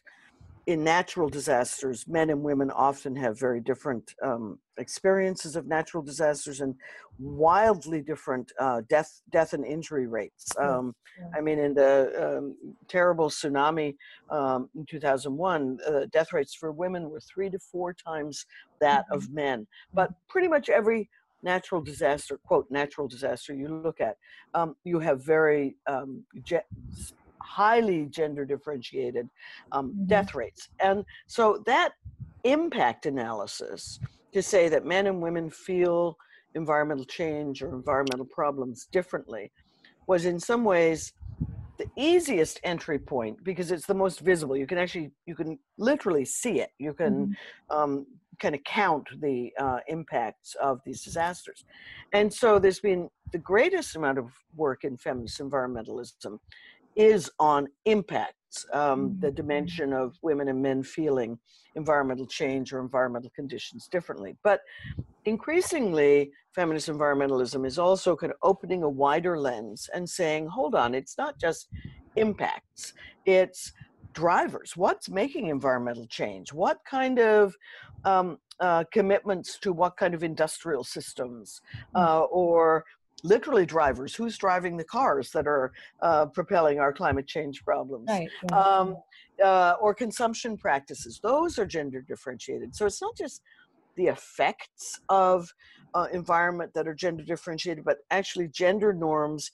in 0.70 0.85
natural 0.85 1.28
disasters, 1.28 2.06
men 2.06 2.30
and 2.30 2.42
women 2.42 2.70
often 2.70 3.16
have 3.16 3.38
very 3.38 3.61
different 3.61 4.14
um, 4.22 4.59
experiences 4.78 5.56
of 5.56 5.66
natural 5.66 6.02
disasters 6.02 6.61
and 6.61 6.74
wildly 7.18 8.00
different 8.00 8.52
uh, 8.59 8.80
death, 8.88 9.20
death 9.30 9.52
and 9.52 9.64
injury 9.64 10.06
rates. 10.06 10.46
Um, 10.59 10.94
yeah. 11.18 11.26
I 11.37 11.40
mean, 11.40 11.59
in 11.59 11.74
the 11.74 12.38
um, 12.38 12.56
terrible 12.88 13.28
tsunami 13.28 13.96
um, 14.30 14.70
in 14.76 14.87
2001, 14.87 15.78
uh, 15.87 16.00
death 16.12 16.33
rates 16.33 16.54
for 16.54 16.70
women 16.72 17.11
were 17.11 17.20
three 17.20 17.50
to 17.50 17.59
four 17.59 17.92
times 17.92 18.46
that 18.80 19.04
mm-hmm. 19.06 19.14
of 19.14 19.30
men. 19.30 19.66
But 19.92 20.11
pretty 20.28 20.48
much 20.48 20.68
every 20.68 21.11
natural 21.42 21.80
disaster, 21.80 22.38
quote, 22.46 22.66
natural 22.70 23.09
disaster 23.09 23.54
you 23.54 23.68
look 23.68 24.00
at, 24.00 24.16
um, 24.54 24.76
you 24.85 25.00
have 25.00 25.24
very 25.24 25.76
um, 25.87 26.24
highly 27.42 28.07
gender 28.07 28.44
differentiated 28.44 29.29
um, 29.72 29.90
mm-hmm. 29.90 30.07
death 30.07 30.35
rates. 30.35 30.68
And 30.81 31.05
so 31.26 31.62
that 31.66 31.92
impact 32.44 33.07
analysis 33.07 33.98
to 34.33 34.42
say 34.42 34.68
that 34.68 34.85
men 34.85 35.07
and 35.07 35.20
women 35.20 35.50
feel 35.50 36.16
environmental 36.55 37.05
change 37.05 37.62
or 37.62 37.68
environmental 37.68 38.26
problems 38.26 38.87
differently 38.90 39.50
was 40.07 40.24
in 40.24 40.40
some 40.40 40.64
ways 40.64 41.12
the 41.79 41.87
easiest 41.96 42.61
entry 42.62 42.98
point 42.98 43.42
because 43.42 43.70
it's 43.70 43.87
the 43.87 43.94
most 43.94 44.20
visible 44.20 44.57
you 44.57 44.66
can 44.66 44.76
actually 44.76 45.11
you 45.24 45.35
can 45.35 45.59
literally 45.79 46.24
see 46.24 46.61
it 46.61 46.70
you 46.79 46.92
can 46.92 47.29
mm-hmm. 47.29 47.76
um, 47.76 48.07
kind 48.38 48.55
of 48.55 48.62
count 48.64 49.07
the 49.20 49.50
uh, 49.59 49.79
impacts 49.88 50.55
of 50.61 50.81
these 50.85 51.03
disasters 51.03 51.64
and 52.12 52.33
so 52.33 52.59
there's 52.59 52.81
been 52.81 53.09
the 53.33 53.38
greatest 53.38 53.96
amount 53.96 54.18
of 54.18 54.26
work 54.57 54.85
in 54.85 54.96
feminist 54.96 55.40
environmentalism 55.40 56.38
is 56.96 57.31
on 57.38 57.68
impacts, 57.85 58.66
um, 58.72 59.16
the 59.20 59.29
mm-hmm. 59.29 59.37
dimension 59.37 59.92
of 59.92 60.16
women 60.22 60.48
and 60.48 60.61
men 60.62 60.83
feeling 60.83 61.38
environmental 61.76 62.26
change 62.26 62.72
or 62.72 62.81
environmental 62.81 63.31
conditions 63.35 63.87
differently. 63.88 64.37
But 64.42 64.61
increasingly, 65.24 66.33
feminist 66.55 66.88
environmentalism 66.88 67.64
is 67.66 67.79
also 67.79 68.16
kind 68.16 68.33
of 68.33 68.38
opening 68.42 68.83
a 68.83 68.88
wider 68.88 69.38
lens 69.38 69.88
and 69.94 70.09
saying, 70.09 70.48
hold 70.48 70.74
on, 70.74 70.94
it's 70.94 71.16
not 71.16 71.38
just 71.38 71.68
impacts, 72.16 72.94
it's 73.24 73.72
drivers. 74.12 74.76
What's 74.76 75.09
making 75.09 75.46
environmental 75.46 76.07
change? 76.07 76.53
What 76.53 76.79
kind 76.85 77.20
of 77.20 77.55
um, 78.05 78.38
uh, 78.59 78.85
commitments 78.92 79.59
to 79.61 79.72
what 79.72 79.96
kind 79.96 80.14
of 80.14 80.22
industrial 80.22 80.85
systems 80.85 81.61
mm. 81.94 82.00
uh, 82.00 82.22
or 82.24 82.85
literally 83.24 83.66
drivers 83.66 84.14
who's 84.14 84.37
driving 84.38 84.76
the 84.76 84.85
cars 84.85 85.30
that 85.30 85.46
are 85.46 85.72
uh, 86.02 86.26
propelling 86.26 86.78
our 86.78 86.92
climate 86.92 87.26
change 87.26 87.64
problems 87.64 88.09
right. 88.09 88.28
um, 88.52 88.96
uh, 89.44 89.74
or 89.80 89.94
consumption 89.94 90.56
practices 90.56 91.20
those 91.22 91.59
are 91.59 91.66
gender 91.66 92.00
differentiated 92.00 92.74
so 92.74 92.87
it's 92.87 93.02
not 93.02 93.16
just 93.16 93.42
the 93.96 94.06
effects 94.06 95.00
of 95.09 95.52
uh, 95.94 96.06
environment 96.12 96.72
that 96.74 96.87
are 96.87 96.94
gender 96.94 97.24
differentiated 97.24 97.85
but 97.85 97.98
actually 98.11 98.48
gender 98.48 98.92
norms 98.92 99.50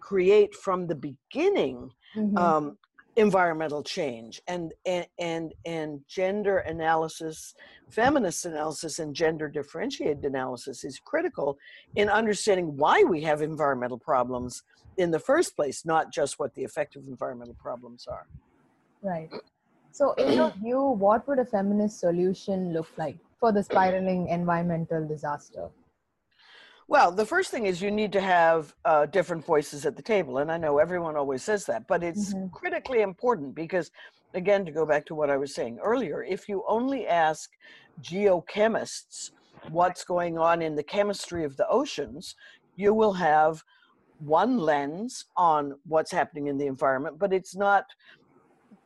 create 0.00 0.54
from 0.54 0.86
the 0.86 0.94
beginning 0.94 1.90
mm-hmm. 2.16 2.36
um, 2.36 2.76
environmental 3.16 3.82
change 3.82 4.42
and 4.48 4.72
and 4.84 5.06
and, 5.18 5.54
and 5.64 6.00
gender 6.08 6.58
analysis 6.58 7.54
feminist 7.88 8.44
analysis 8.44 8.98
and 8.98 9.14
gender 9.14 9.48
differentiated 9.48 10.24
analysis 10.24 10.84
is 10.84 10.98
critical 10.98 11.56
in 11.94 12.08
understanding 12.08 12.76
why 12.76 13.04
we 13.04 13.22
have 13.22 13.40
environmental 13.40 13.98
problems 13.98 14.62
in 14.96 15.10
the 15.10 15.18
first 15.18 15.54
place 15.54 15.84
not 15.84 16.12
just 16.12 16.38
what 16.38 16.54
the 16.54 16.62
effective 16.62 17.04
environmental 17.06 17.54
problems 17.54 18.06
are. 18.06 18.26
Right. 19.02 19.30
So 19.92 20.12
in 20.14 20.32
your 20.32 20.50
view 20.50 20.80
what 20.80 21.28
would 21.28 21.38
a 21.38 21.44
feminist 21.44 22.00
solution 22.00 22.72
look 22.72 22.88
like 22.96 23.16
for 23.38 23.52
the 23.52 23.62
spiraling 23.62 24.28
environmental 24.28 25.06
disaster 25.06 25.68
well, 26.88 27.10
the 27.10 27.24
first 27.24 27.50
thing 27.50 27.66
is 27.66 27.80
you 27.80 27.90
need 27.90 28.12
to 28.12 28.20
have 28.20 28.74
uh, 28.84 29.06
different 29.06 29.44
voices 29.44 29.86
at 29.86 29.96
the 29.96 30.02
table. 30.02 30.38
And 30.38 30.50
I 30.52 30.58
know 30.58 30.78
everyone 30.78 31.16
always 31.16 31.42
says 31.42 31.64
that, 31.66 31.86
but 31.88 32.02
it's 32.02 32.34
mm-hmm. 32.34 32.48
critically 32.48 33.00
important 33.00 33.54
because, 33.54 33.90
again, 34.34 34.64
to 34.66 34.72
go 34.72 34.84
back 34.84 35.06
to 35.06 35.14
what 35.14 35.30
I 35.30 35.36
was 35.36 35.54
saying 35.54 35.78
earlier, 35.82 36.22
if 36.22 36.48
you 36.48 36.64
only 36.68 37.06
ask 37.06 37.50
geochemists 38.02 39.30
what's 39.70 40.04
going 40.04 40.36
on 40.38 40.60
in 40.60 40.74
the 40.74 40.82
chemistry 40.82 41.44
of 41.44 41.56
the 41.56 41.66
oceans, 41.68 42.34
you 42.76 42.92
will 42.92 43.14
have 43.14 43.62
one 44.18 44.58
lens 44.58 45.26
on 45.36 45.74
what's 45.86 46.10
happening 46.10 46.48
in 46.48 46.58
the 46.58 46.66
environment, 46.66 47.18
but 47.18 47.32
it's 47.32 47.56
not 47.56 47.86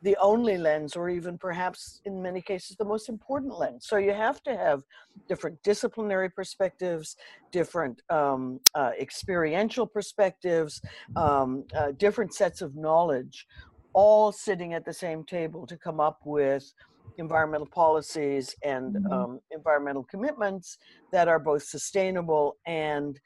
the 0.03 0.17
only 0.21 0.57
lens, 0.57 0.97
or 0.97 1.09
even 1.09 1.37
perhaps 1.39 2.01
in 2.05 2.23
many 2.23 2.41
cases 2.41 2.77
the 2.77 2.85
most 2.85 3.09
important 3.09 3.59
lens. 3.59 3.87
So 3.89 3.97
you 3.97 4.13
have 4.13 4.43
to 4.45 4.57
have 4.57 4.83
different 5.29 5.61
disciplinary 5.63 6.31
perspectives, 6.31 7.17
different 7.51 8.01
um, 8.11 8.61
uh, 8.75 8.93
experiential 8.99 9.87
perspectives, 9.87 10.81
um, 11.17 11.65
uh, 11.77 11.93
different 11.93 12.35
sets 12.35 12.63
of 12.63 12.77
knowledge, 12.77 13.47
all 13.93 14.31
sitting 14.31 14.75
at 14.75 14.85
the 14.85 14.93
same 14.93 15.25
table 15.25 15.67
to 15.67 15.77
come 15.77 15.99
up 15.99 16.21
with 16.25 16.73
environmental 17.17 17.67
policies 17.67 18.55
and 18.65 18.95
mm-hmm. 18.95 19.13
um, 19.13 19.41
environmental 19.51 20.05
commitments 20.05 20.79
that 21.13 21.27
are 21.27 21.41
both 21.41 21.65
sustainable 21.65 22.57
and 22.67 23.19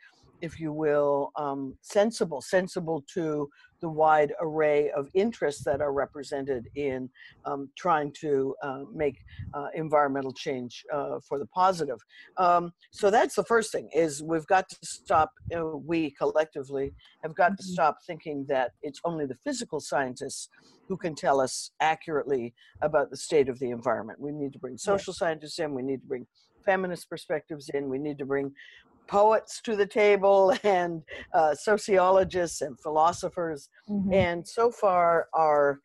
if 0.43 0.59
you 0.59 0.73
will, 0.73 1.31
um, 1.37 1.77
sensible, 1.83 2.41
sensible 2.43 3.05
to 3.15 3.49
the 3.83 3.89
wide 3.89 4.33
array 4.41 4.91
of 4.97 5.09
interests 5.13 5.63
that 5.65 5.83
are 5.83 5.93
represented 5.93 6.69
in 6.77 7.11
um, 7.45 7.69
trying 7.77 8.13
to 8.21 8.55
uh, 8.63 8.85
make 8.95 9.19
uh, 9.53 9.67
environmental 9.75 10.33
change 10.33 10.85
uh, 10.93 11.19
for 11.29 11.39
the 11.39 11.47
positive. 11.47 11.99
Um, 12.39 12.73
so 12.93 13.11
that's 13.11 13.35
the 13.35 13.45
first 13.45 13.73
thing 13.73 13.91
is 13.95 14.23
we've 14.23 14.47
got 14.47 14.69
to 14.71 14.77
stop, 14.83 15.33
you 15.51 15.57
know, 15.57 15.83
we 15.85 16.13
collectively 16.13 16.95
have 17.23 17.35
got 17.35 17.49
to 17.49 17.63
mm-hmm. 17.63 17.73
stop 17.73 17.99
thinking 18.07 18.47
that 18.49 18.73
it's 18.83 19.01
only 19.05 19.27
the 19.27 19.37
physical 19.45 19.81
scientists 19.81 20.49
who 20.89 20.97
can 20.97 21.15
tell 21.15 21.41
us 21.41 21.71
accurately 21.81 22.55
about 22.81 23.11
the 23.11 23.17
state 23.17 23.49
of 23.49 23.59
the 23.59 23.71
environment. 23.71 24.21
We 24.21 24.31
need 24.31 24.53
to 24.53 24.59
bring 24.59 24.79
social 24.79 25.13
scientists 25.13 25.59
in, 25.59 25.75
we 25.75 25.83
need 25.83 26.03
to 26.03 26.07
bring 26.07 26.27
feminist 26.65 27.11
perspectives 27.11 27.69
in, 27.75 27.89
we 27.89 27.99
need 27.99 28.19
to 28.19 28.27
bring 28.27 28.53
poets 29.07 29.61
to 29.63 29.77
the 29.77 29.87
table 29.87 30.55
and 30.65 31.03
uh, 31.35 31.55
sociologists 31.55 32.61
and 32.61 32.79
philosophers. 32.81 33.69
Mm-hmm. 33.89 34.13
And 34.13 34.49
so 34.49 34.71
far, 34.71 35.29
our 35.35 35.81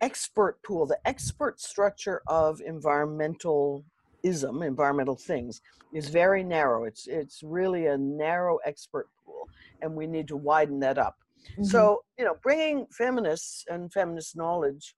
expert 0.00 0.58
pool, 0.64 0.86
the 0.86 0.98
expert 1.04 1.60
structure 1.60 2.22
of 2.26 2.60
environmentalism, 2.68 3.84
environmental 4.24 5.16
things, 5.16 5.60
is 5.92 6.08
very 6.08 6.44
narrow. 6.44 6.84
It's 6.84 7.06
it's 7.06 7.42
really 7.42 7.86
a 7.86 7.96
narrow 7.96 8.58
expert 8.64 9.08
pool, 9.24 9.48
and 9.82 9.94
we 9.94 10.06
need 10.06 10.28
to 10.28 10.36
widen 10.36 10.80
that 10.80 10.98
up. 10.98 11.16
Mm-hmm. 11.52 11.64
So 11.64 12.02
you 12.18 12.24
know, 12.24 12.36
bringing 12.42 12.86
feminists 12.92 13.64
and 13.68 13.92
feminist 13.92 14.36
knowledge 14.36 14.94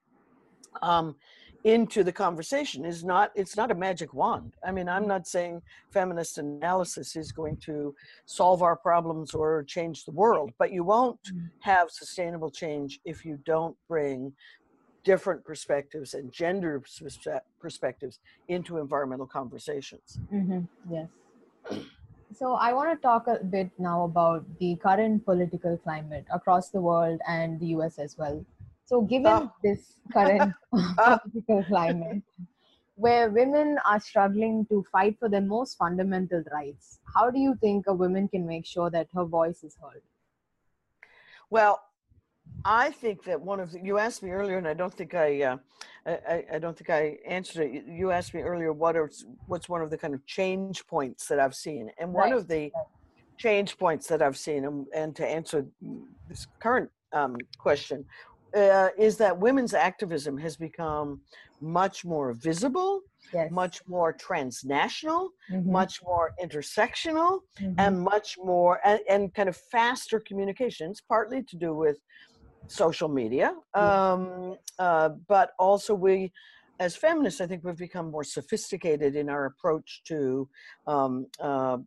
um, 0.83 1.17
into 1.65 2.03
the 2.03 2.13
conversation 2.13 2.85
is 2.85 3.05
not 3.05 3.31
it's 3.35 3.57
not 3.57 3.71
a 3.71 3.75
magic 3.75 4.15
wand. 4.15 4.55
I 4.65 4.73
mean 4.73 4.89
i'm 4.89 5.07
not 5.07 5.27
saying 5.27 5.61
feminist 5.91 6.39
analysis 6.39 7.17
is 7.17 7.33
going 7.33 7.59
to 7.59 7.95
solve 8.25 8.63
our 8.63 8.77
problems 8.77 9.35
or 9.35 9.63
change 9.65 10.05
the 10.05 10.13
world 10.13 10.53
but 10.59 10.73
you 10.73 10.85
won't 10.85 11.23
mm. 11.25 11.51
have 11.61 11.91
sustainable 11.91 12.51
change 12.51 13.01
if 13.05 13.25
you 13.25 13.39
don't 13.45 13.77
bring 13.89 14.33
different 15.05 15.45
perspectives 15.45 16.15
and 16.15 16.33
gender 16.33 16.83
perspectives 17.59 18.19
into 18.49 18.77
environmental 18.77 19.27
conversations. 19.27 20.19
Mm-hmm. 20.33 20.61
yes. 20.91 21.09
So 22.33 22.55
i 22.55 22.73
want 22.73 22.91
to 22.91 23.03
talk 23.03 23.27
a 23.27 23.43
bit 23.45 23.71
now 23.79 24.05
about 24.05 24.45
the 24.59 24.77
current 24.77 25.25
political 25.25 25.77
climate 25.79 26.25
across 26.33 26.71
the 26.71 26.81
world 26.81 27.21
and 27.27 27.59
the 27.61 27.67
us 27.69 27.99
as 27.99 28.17
well 28.17 28.45
so, 28.91 29.03
given 29.03 29.33
oh. 29.33 29.53
this 29.63 29.95
current 30.13 30.53
political 30.73 31.63
climate, 31.69 32.23
where 32.97 33.31
women 33.31 33.79
are 33.87 34.01
struggling 34.01 34.67
to 34.67 34.85
fight 34.91 35.17
for 35.21 35.29
their 35.29 35.41
most 35.41 35.79
fundamental 35.79 36.43
rights. 36.53 36.99
How 37.15 37.31
do 37.31 37.39
you 37.39 37.55
think 37.61 37.87
a 37.87 37.95
woman 37.95 38.27
can 38.27 38.45
make 38.45 38.67
sure 38.67 38.91
that 38.91 39.07
her 39.15 39.25
voice 39.25 39.63
is 39.63 39.77
heard? 39.81 40.03
Well, 41.51 41.81
I 42.65 42.91
think 42.91 43.23
that 43.25 43.41
one 43.41 43.61
of 43.61 43.71
the, 43.71 43.81
you 43.81 43.99
asked 43.99 44.25
me 44.25 44.31
earlier, 44.31 44.59
and 44.59 44.67
I 44.67 44.75
don't 44.75 44.93
think 44.93 45.15
I, 45.15 45.41
uh, 45.43 45.57
I, 46.05 46.45
I 46.55 46.59
don't 46.59 46.77
think 46.77 46.91
I 46.91 47.19
answered 47.27 47.63
it. 47.73 47.85
You 47.87 48.11
asked 48.11 48.35
me 48.35 48.41
earlier 48.41 48.73
what 48.73 48.97
are 48.97 49.09
what's 49.47 49.69
one 49.69 49.83
of 49.83 49.91
the 49.91 49.99
kind 49.99 50.15
of 50.15 50.27
change 50.27 50.85
points 50.89 51.29
that 51.29 51.39
I've 51.39 51.55
seen, 51.55 51.93
and 51.97 52.13
one 52.13 52.31
Right. 52.31 52.39
of 52.39 52.49
the 52.49 52.73
change 53.39 53.79
points 53.79 54.09
that 54.09 54.21
I've 54.21 54.37
seen, 54.37 54.65
and, 54.65 54.87
and 54.93 55.15
to 55.15 55.25
answer 55.25 55.65
this 56.29 56.49
current 56.59 56.91
um, 57.13 57.37
question, 57.59 58.05
uh, 58.55 58.89
is 58.99 59.17
that 59.19 59.39
women's 59.39 59.75
activism 59.75 60.37
has 60.39 60.57
become 60.57 61.21
much 61.61 62.05
more 62.05 62.33
visible, 62.33 63.03
Yes. 63.33 63.51
much 63.53 63.81
more 63.87 64.13
transnational, 64.13 65.31
Mhm, 65.51 65.71
much 65.73 66.01
more 66.03 66.33
intersectional, 66.43 67.41
mhm. 67.61 67.75
and 67.79 68.01
much 68.01 68.37
more 68.43 68.81
and, 68.85 69.01
and 69.09 69.35
kind 69.35 69.49
of 69.49 69.57
faster 69.71 70.21
communications 70.21 71.01
partly 71.09 71.43
to 71.45 71.57
do 71.57 71.75
with 71.75 71.99
social 72.69 73.09
media 73.09 73.53
um, 73.75 74.57
uh, 74.79 75.09
but 75.29 75.51
also 75.59 75.93
we 75.93 76.31
as 76.79 76.95
feminists 76.97 77.41
i 77.41 77.47
think 77.47 77.65
we've 77.65 77.77
become 77.77 78.11
more 78.11 78.23
sophisticated 78.23 79.17
in 79.17 79.29
our 79.29 79.47
approach 79.47 80.03
to 80.07 80.49
um, 80.87 81.27
uh, 81.41 81.79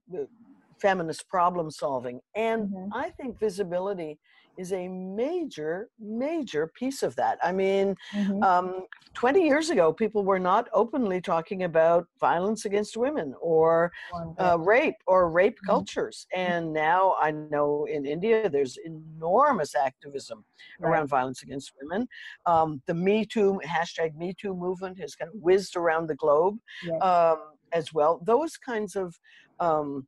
feminist 0.82 1.28
problem 1.30 1.72
solving 1.72 2.20
and 2.36 2.68
Mhm. 2.68 2.90
i 2.94 3.10
think 3.12 3.40
visibility 3.40 4.20
is 4.58 4.72
a 4.74 4.88
major 4.88 5.90
major 6.00 6.68
piece 6.68 7.04
of 7.04 7.16
that 7.16 7.38
i 7.44 7.52
mean 7.52 7.96
Mhm. 8.14 8.42
um, 8.42 8.86
20 9.16 9.44
years 9.46 9.70
ago 9.70 9.94
people 9.94 10.24
were 10.24 10.40
not 10.40 10.68
openly 10.74 11.22
talking 11.22 11.64
about 11.64 12.08
violence 12.20 12.66
against 12.66 12.98
women 12.98 13.34
or 13.42 13.92
uh, 14.40 14.58
rape 14.60 14.96
or 15.06 15.30
rape 15.30 15.60
Mhm. 15.64 15.66
cultures. 15.68 16.26
And 16.34 16.74
now 16.74 17.16
I 17.22 17.30
know 17.32 17.86
in 17.86 18.06
India 18.06 18.50
there's 18.50 18.78
enormous 18.84 19.76
activism 19.76 20.44
Right. 20.80 20.90
around 20.90 21.08
violence 21.08 21.44
against 21.44 21.72
women. 21.80 22.08
Um, 22.48 22.82
the 22.88 22.96
Me 22.96 23.26
Too 23.26 23.62
hashtag 23.64 24.16
Me 24.16 24.34
Too 24.34 24.56
movement 24.56 25.00
has 25.00 25.16
kind 25.16 25.30
of 25.30 25.36
whizzed 25.40 25.76
around 25.76 26.08
the 26.08 26.16
globe 26.16 26.58
Yes. 26.82 27.02
um, 27.02 27.38
as 27.72 27.94
well. 27.94 28.22
Those 28.26 28.58
kinds 28.58 28.96
of 28.96 29.16
um, 29.60 30.08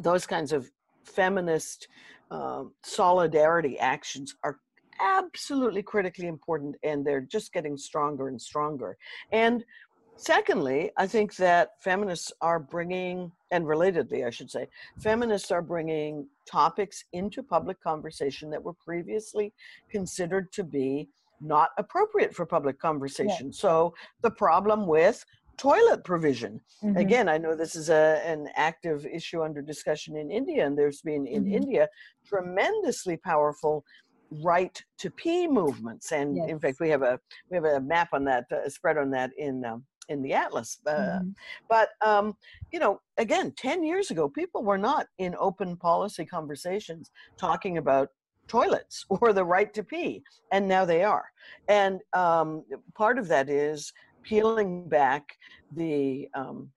those 0.00 0.26
kinds 0.26 0.52
of 0.52 0.70
feminist 1.04 1.88
um, 2.30 2.72
solidarity 2.82 3.78
actions 3.78 4.36
are 4.44 4.58
absolutely 5.00 5.82
critically 5.82 6.26
important 6.26 6.76
and 6.82 7.06
they're 7.06 7.20
just 7.20 7.52
getting 7.52 7.76
stronger 7.76 8.28
and 8.28 8.40
stronger. 8.40 8.96
And 9.32 9.64
secondly 10.16 10.90
i 10.98 11.06
think 11.06 11.34
that 11.36 11.70
feminists 11.80 12.30
are 12.42 12.60
bringing 12.60 13.32
and 13.52 13.64
relatedly 13.64 14.26
i 14.26 14.28
should 14.28 14.50
say 14.50 14.68
feminists 14.98 15.50
are 15.50 15.62
bringing 15.62 16.26
topics 16.46 17.04
into 17.14 17.42
public 17.42 17.80
conversation 17.82 18.50
that 18.50 18.62
were 18.62 18.74
previously 18.74 19.50
considered 19.90 20.52
to 20.52 20.62
be 20.62 21.08
not 21.40 21.70
appropriate 21.78 22.34
for 22.34 22.44
public 22.44 22.78
conversation. 22.78 23.52
So 23.52 23.94
the 24.22 24.30
problem 24.30 24.86
with 24.86 25.24
toilet 25.60 26.02
provision 26.04 26.58
Mhm. 26.82 26.96
again 26.96 27.28
i 27.28 27.36
know 27.36 27.54
this 27.54 27.76
is 27.76 27.90
a, 27.90 28.22
an 28.24 28.48
active 28.56 29.04
issue 29.04 29.42
under 29.42 29.60
discussion 29.60 30.16
in 30.16 30.30
india 30.30 30.66
and 30.66 30.78
there's 30.78 31.02
been 31.02 31.26
in 31.26 31.44
Mhm. 31.44 31.52
india 31.60 31.88
tremendously 32.24 33.16
powerful 33.18 33.84
right 34.42 34.82
to 34.96 35.10
pee 35.10 35.46
movements 35.46 36.12
and 36.12 36.38
in 36.48 36.58
fact 36.58 36.78
we 36.80 36.88
have 36.88 37.02
a 37.02 37.20
we 37.50 37.56
have 37.56 37.64
a 37.66 37.80
map 37.80 38.08
on 38.14 38.24
that 38.24 38.44
a 38.66 38.70
spread 38.70 38.96
on 38.96 39.10
that 39.10 39.30
in 39.36 39.62
um, 39.66 39.84
in 40.08 40.22
the 40.22 40.32
atlas 40.32 40.78
uh, 40.86 41.18
Mhm. 41.20 41.34
but 41.68 41.90
um, 42.00 42.34
you 42.72 42.78
know 42.78 42.98
again 43.18 43.52
10 43.56 43.84
years 43.84 44.10
ago 44.10 44.28
people 44.30 44.62
were 44.64 44.78
not 44.90 45.06
in 45.18 45.34
open 45.38 45.76
policy 45.76 46.24
conversations 46.24 47.10
talking 47.38 47.76
about 47.76 48.08
toilets 48.48 49.04
or 49.10 49.32
the 49.34 49.44
right 49.44 49.74
to 49.74 49.84
pee 49.84 50.22
and 50.52 50.66
now 50.66 50.84
they 50.86 51.02
are 51.04 51.26
and 51.68 52.00
um, 52.14 52.64
part 52.94 53.18
of 53.18 53.28
that 53.28 53.50
is 53.50 53.92
peeling 54.22 54.88
back 54.88 55.36
the 55.76 56.28
um, 56.34 56.70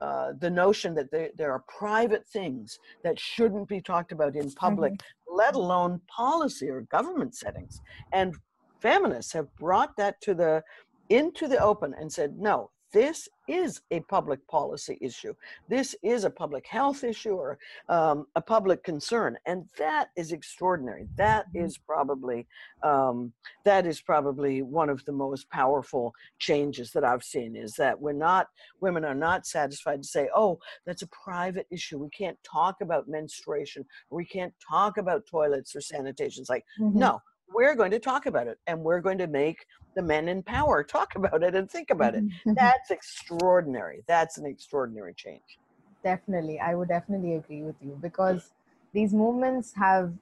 uh, 0.00 0.32
the 0.38 0.50
notion 0.50 0.94
that 0.94 1.10
there, 1.10 1.28
there 1.36 1.52
are 1.52 1.62
private 1.68 2.26
things 2.26 2.78
that 3.04 3.20
shouldn't 3.20 3.68
be 3.68 3.82
talked 3.82 4.12
about 4.12 4.34
in 4.34 4.50
public, 4.52 4.94
let 5.28 5.54
alone 5.54 6.00
policy 6.08 6.70
or 6.70 6.80
government 6.82 7.34
settings. 7.34 7.82
And 8.12 8.34
feminists 8.80 9.32
have 9.34 9.54
brought 9.56 9.94
that 9.98 10.18
to 10.22 10.34
the 10.34 10.62
into 11.10 11.48
the 11.48 11.62
open 11.62 11.94
and 12.00 12.10
said, 12.10 12.38
no, 12.38 12.70
this 12.92 13.28
is 13.48 13.80
a 13.90 14.00
public 14.00 14.46
policy 14.48 14.98
issue. 15.00 15.34
This 15.68 15.94
is 16.02 16.24
a 16.24 16.30
public 16.30 16.66
health 16.66 17.04
issue 17.04 17.34
or 17.34 17.58
um, 17.88 18.26
a 18.36 18.40
public 18.40 18.82
concern, 18.84 19.36
and 19.46 19.68
that 19.78 20.10
is 20.16 20.32
extraordinary. 20.32 21.08
That 21.16 21.46
Mhm. 21.54 21.76
probably 21.86 22.46
um, 22.82 23.32
that 23.64 23.86
is 23.86 24.00
probably 24.00 24.62
one 24.62 24.88
of 24.88 25.04
the 25.04 25.12
most 25.12 25.50
powerful 25.50 26.14
changes 26.38 26.92
that 26.92 27.04
I've 27.04 27.22
seen. 27.24 27.56
Is 27.56 27.74
that 27.74 28.00
we're 28.00 28.12
not 28.12 28.48
women 28.80 29.04
are 29.04 29.14
not 29.14 29.46
satisfied 29.46 30.02
to 30.02 30.08
say, 30.08 30.28
oh, 30.34 30.58
that's 30.86 31.02
a 31.02 31.08
private 31.08 31.66
issue. 31.70 31.98
We 31.98 32.10
can't 32.10 32.38
talk 32.42 32.80
about 32.80 33.08
menstruation. 33.08 33.84
We 34.10 34.24
can't 34.24 34.54
talk 34.68 34.96
about 34.96 35.26
toilets 35.26 35.76
or 35.76 35.80
sanitation. 35.80 36.40
It's 36.42 36.50
like 36.50 36.64
Mhm. 36.80 36.94
no, 36.94 37.22
we're 37.52 37.74
going 37.74 37.90
to 37.90 37.98
talk 37.98 38.26
about 38.26 38.46
it, 38.46 38.58
and 38.66 38.80
we're 38.80 39.00
going 39.00 39.18
to 39.18 39.26
make 39.26 39.66
the 39.94 40.02
men 40.02 40.28
in 40.28 40.42
power 40.42 40.82
talk 40.84 41.14
about 41.16 41.42
it 41.42 41.54
and 41.54 41.70
think 41.70 41.90
about 41.90 42.14
it. 42.14 42.24
Mhm. 42.24 42.44
That's 42.54 42.90
extraordinary. 42.90 44.04
That's 44.08 44.38
an 44.38 44.46
extraordinary 44.46 45.14
change. 45.14 45.58
definitely 46.04 46.58
i 46.60 46.74
would 46.74 46.88
definitely 46.88 47.34
agree 47.34 47.62
with 47.62 47.76
you 47.80 47.98
because 48.02 48.52
these 48.92 49.12
movements 49.12 49.74
have 49.74 50.12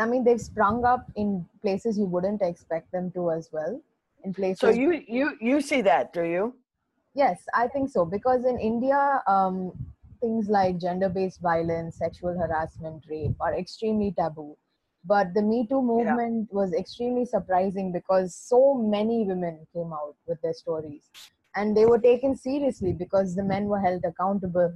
i 0.00 0.06
mean 0.06 0.24
they've 0.24 0.40
sprung 0.40 0.84
up 0.84 1.06
in 1.16 1.46
places 1.62 1.98
you 1.98 2.04
wouldn't 2.04 2.42
expect 2.42 2.90
them 2.92 3.10
to 3.12 3.30
as 3.30 3.48
well 3.52 3.80
in 4.24 4.34
places 4.34 4.60
So 4.60 4.68
you 4.70 5.04
you 5.06 5.36
you 5.40 5.60
see 5.60 5.82
that, 5.82 6.12
do 6.12 6.24
you? 6.24 6.56
yes 7.14 7.44
i 7.54 7.66
think 7.68 7.88
so 7.90 8.04
because 8.04 8.44
in 8.44 8.58
india 8.58 9.22
um, 9.26 9.72
things 10.20 10.48
like 10.48 10.78
gender-based 10.78 11.40
violence 11.40 11.96
sexual 11.96 12.36
harassment 12.38 13.04
rape 13.10 13.34
are 13.40 13.54
extremely 13.54 14.12
taboo 14.12 14.56
but 15.06 15.32
the 15.34 15.42
me 15.42 15.66
too 15.68 15.80
movement 15.82 16.52
was 16.52 16.72
extremely 16.74 17.24
surprising 17.24 17.92
because 17.92 18.34
so 18.34 18.74
many 18.74 19.24
women 19.24 19.66
came 19.72 19.92
out 19.92 20.14
with 20.26 20.40
their 20.42 20.54
stories 20.54 21.10
and 21.54 21.76
they 21.76 21.86
were 21.86 21.98
taken 21.98 22.36
seriously 22.36 22.92
because 22.92 23.34
the 23.34 23.42
men 23.44 23.66
were 23.66 23.80
held 23.80 24.04
accountable 24.04 24.72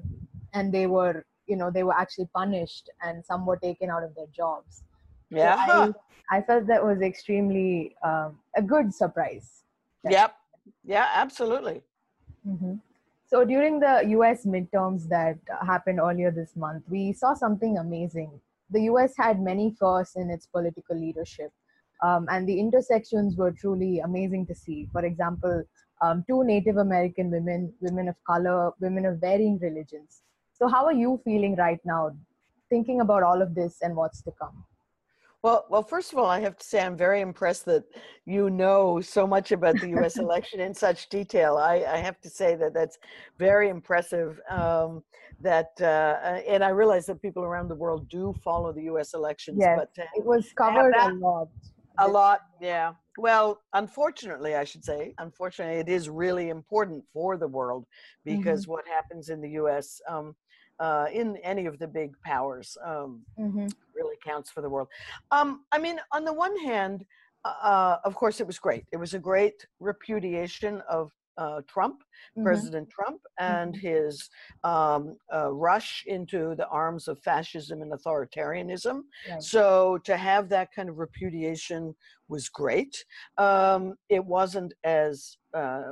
and 0.55 0.73
they 0.73 0.87
were 0.87 1.25
you 1.47 1.57
know 1.57 1.71
they 1.71 1.83
were 1.83 1.95
actually 2.05 2.29
punished 2.35 2.91
and 3.03 3.25
some 3.25 3.47
were 3.47 3.57
taken 3.57 3.91
out 3.91 4.05
of 4.05 4.15
their 4.15 4.31
jobs 4.43 4.83
So 5.31 5.37
Yeah. 5.39 5.57
I, 5.59 5.93
I 6.31 6.43
felt 6.43 6.67
that 6.69 6.85
was 6.85 7.01
extremely 7.03 7.97
um, 8.05 8.39
a 8.57 8.63
good 8.63 8.95
surprise 8.95 9.65
Yep. 10.05 10.35
Yeah, 10.85 11.09
absolutely. 11.15 11.83
hmm 12.45 12.75
So 13.27 13.45
during 13.45 13.81
the 13.81 13.95
US 14.17 14.45
midterms 14.45 15.09
that 15.09 15.39
happened 15.67 16.01
earlier 16.01 16.31
this 16.31 16.57
month, 16.57 16.85
we 16.89 17.13
saw 17.13 17.35
something 17.35 17.79
amazing. 17.79 18.41
The 18.71 18.83
US 18.83 19.15
had 19.17 19.41
many 19.41 19.75
firsts 19.79 20.17
in 20.17 20.31
its 20.31 20.47
political 20.47 20.97
leadership, 20.97 21.53
um, 22.03 22.27
and 22.31 22.49
the 22.49 22.59
intersections 22.59 23.37
were 23.37 23.53
truly 23.53 24.01
amazing 24.01 24.47
to 24.47 24.55
see. 24.55 24.89
For 24.93 25.05
example, 25.05 25.65
um, 26.03 26.25
two 26.29 26.45
Native 26.45 26.77
American 26.77 27.31
women, 27.31 27.73
women 27.81 28.09
of 28.09 28.17
color, 28.27 28.73
women 28.81 29.07
of 29.07 29.21
varying 29.21 29.59
religions. 29.59 30.23
So, 30.53 30.69
how 30.69 30.85
are 30.87 30.93
you 30.93 31.21
feeling 31.25 31.57
right 31.57 31.81
now, 31.85 32.11
thinking 32.69 33.01
about 33.01 33.23
all 33.23 33.43
of 33.43 33.55
this 33.55 33.79
and 33.83 33.97
what's 33.97 34.23
to 34.23 34.33
come? 34.33 34.65
Well, 35.43 35.65
well, 35.71 35.83
first 35.83 36.13
of 36.13 36.19
all, 36.19 36.27
I 36.27 36.41
have 36.41 36.59
to 36.59 36.67
say 36.67 36.81
I'm 36.81 36.97
very 36.97 37.23
impressed 37.23 37.65
that 37.65 37.85
you 38.27 38.51
know 38.51 39.01
so 39.01 39.27
much 39.27 39.53
about 39.53 39.81
the 39.81 39.89
U.S. 39.91 40.19
election 40.27 40.61
in 40.61 40.75
such 40.75 41.09
detail. 41.09 41.57
I, 41.57 41.85
I 41.89 41.97
have 41.97 42.21
to 42.21 42.29
say 42.31 42.57
that 42.57 42.75
that's 42.75 42.99
very 43.39 43.71
impressive. 43.71 44.39
Um, 44.51 45.03
that 45.41 45.71
uh, 45.81 46.43
and 46.47 46.63
I 46.63 46.69
realize 46.69 47.07
that 47.07 47.23
people 47.23 47.43
around 47.43 47.69
the 47.69 47.75
world 47.75 48.07
do 48.11 48.35
follow 48.45 48.73
the 48.73 48.83
U.S. 48.85 49.15
elections, 49.15 49.59
Yes, 49.61 49.79
but 49.79 50.03
uh, 50.03 50.07
It 50.15 50.27
was 50.27 50.53
covered 50.53 50.95
a 50.95 51.15
lot. 51.15 51.49
a 51.99 52.07
lot, 52.07 52.41
yeah. 52.61 52.93
Well, 53.17 53.61
unfortunately, 53.73 54.55
I 54.55 54.65
should 54.65 54.85
say, 54.85 55.15
unfortunately, 55.19 55.79
it 55.79 55.89
is 55.89 56.11
really 56.11 56.51
important 56.51 57.03
for 57.15 57.39
the 57.39 57.49
world 57.49 57.87
because 58.27 58.69
what 58.69 58.87
happens 58.87 59.31
in 59.31 59.41
the 59.41 59.51
U.S. 59.53 60.03
Um, 60.07 60.35
uh, 60.81 61.07
in 61.13 61.37
any 61.39 61.67
of 61.67 61.79
the 61.79 61.87
big 61.87 62.11
powers 62.23 62.77
um, 62.85 63.25
Mhm. 63.39 63.71
really 63.95 64.17
counts 64.25 64.51
for 64.51 64.63
the 64.63 64.69
world. 64.69 64.89
Um, 65.31 65.65
I 65.73 65.79
mean, 65.79 66.01
on 66.13 66.25
the 66.25 66.33
one 66.33 66.57
hand, 66.59 67.05
uh, 67.45 67.99
of 68.05 68.15
course, 68.15 68.41
it 68.41 68.47
was 68.47 68.59
great. 68.59 68.85
It 68.93 68.97
was 68.97 69.15
a 69.15 69.19
great 69.19 69.67
repudiation 69.79 70.81
of 70.89 71.13
uh, 71.41 71.61
Trump, 71.75 71.97
Mhm. 72.39 72.45
President 72.45 72.89
Trump, 72.97 73.21
and 73.39 73.75
his 73.89 74.29
um, 74.63 75.03
uh, 75.37 75.51
rush 75.69 76.05
into 76.07 76.55
the 76.61 76.69
arms 76.69 77.09
of 77.09 77.19
fascism 77.31 77.83
and 77.83 77.93
authoritarianism. 77.93 78.97
Right. 79.29 79.43
So 79.43 79.99
to 80.09 80.15
have 80.17 80.45
that 80.51 80.69
kind 80.77 80.89
of 80.91 80.97
repudiation 80.99 81.83
was 82.29 82.49
great. 82.49 82.95
Um, 83.39 83.83
it 84.09 84.25
wasn't 84.25 84.73
as 84.85 85.37
uh, 85.55 85.83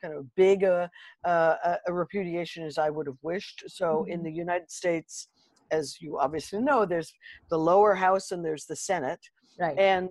kind 0.00 0.14
of 0.18 0.22
big 0.36 0.62
a, 0.62 0.88
a, 1.24 1.78
a 1.88 1.92
repudiation 1.92 2.64
as 2.64 2.78
I 2.78 2.88
would 2.94 3.06
have 3.12 3.22
wished. 3.22 3.58
So 3.66 4.04
in 4.12 4.20
Mhm. 4.20 4.24
the 4.24 4.32
United 4.46 4.70
States, 4.70 5.28
as 5.70 6.00
you 6.00 6.10
obviously 6.24 6.60
know, 6.68 6.80
there's 6.86 7.12
the 7.50 7.58
lower 7.58 7.94
house 8.06 8.30
and 8.32 8.44
there's 8.44 8.66
the 8.66 8.76
Senate, 8.76 9.20
Right. 9.58 9.78
and 9.78 10.04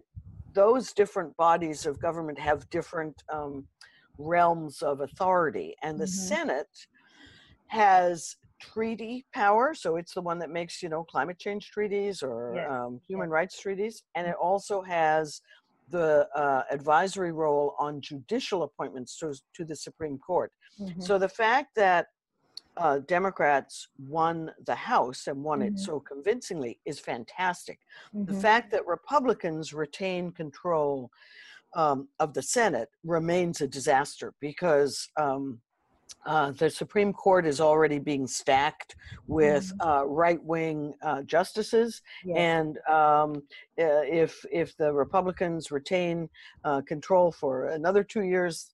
those 0.53 0.93
different 0.93 1.35
bodies 1.37 1.85
of 1.85 1.99
government 2.07 2.37
have 2.49 2.69
different 2.69 3.15
um, 3.31 3.67
realms 4.17 4.81
of 4.81 5.01
authority. 5.01 5.75
And 5.83 5.99
the 5.99 6.07
Mhm. 6.07 6.07
Senate 6.07 6.87
has 7.67 8.35
treaty 8.61 9.25
power, 9.33 9.73
so 9.73 9.97
it's 9.97 10.13
the 10.13 10.21
one 10.21 10.39
that 10.39 10.49
makes 10.49 10.81
you 10.81 10.89
know 10.89 11.03
climate 11.03 11.39
change 11.39 11.69
treaties 11.71 12.23
or 12.23 12.61
Yes, 12.61 12.71
um, 12.71 13.01
human 13.07 13.29
rights 13.29 13.59
treaties, 13.59 14.03
and 14.15 14.27
it 14.27 14.35
also 14.35 14.81
has 14.81 15.41
the 15.89 16.29
uh, 16.35 16.63
advisory 16.71 17.31
role 17.33 17.75
on 17.77 17.99
judicial 18.01 18.63
appointments 18.63 19.17
to, 19.17 19.33
to 19.53 19.65
the 19.65 19.75
Supreme 19.75 20.17
Court. 20.17 20.53
Mhm. 20.77 20.99
So 20.99 21.19
the 21.19 21.27
fact 21.29 21.75
that 21.75 22.07
uh, 22.77 22.99
Democrats 22.99 23.87
won 23.97 24.51
the 24.65 24.75
House 24.75 25.27
and 25.27 25.43
won 25.43 25.61
it 25.61 25.73
Mhm. 25.73 25.79
so 25.79 25.99
convincingly 25.99 26.79
is 26.85 26.99
fantastic. 26.99 27.79
The 28.25 28.33
Mhm. 28.33 28.33
fact 28.33 28.71
that 28.71 28.87
Republicans 28.87 29.73
retain 29.73 30.31
control 30.31 31.11
um, 31.75 32.07
of 32.19 32.33
the 32.33 32.41
Senate 32.41 32.89
remains 33.03 33.61
a 33.61 33.67
disaster 33.67 34.33
because 34.39 35.09
um, 35.17 35.59
uh, 36.25 36.51
the 36.51 36.69
Supreme 36.69 37.11
Court 37.11 37.45
is 37.45 37.59
already 37.59 37.99
being 37.99 38.27
stacked 38.27 38.95
with 39.27 39.71
uh, 39.83 40.05
right-wing 40.05 40.93
uh, 41.01 41.21
justices, 41.23 42.01
Yes. 42.23 42.37
and 42.37 42.77
um, 42.89 43.35
uh, 43.79 44.03
if 44.07 44.45
if 44.51 44.75
the 44.77 44.93
Republicans 44.93 45.71
retain 45.71 46.29
uh, 46.63 46.81
control 46.81 47.31
for 47.31 47.65
another 47.65 48.03
two 48.03 48.23
years, 48.23 48.72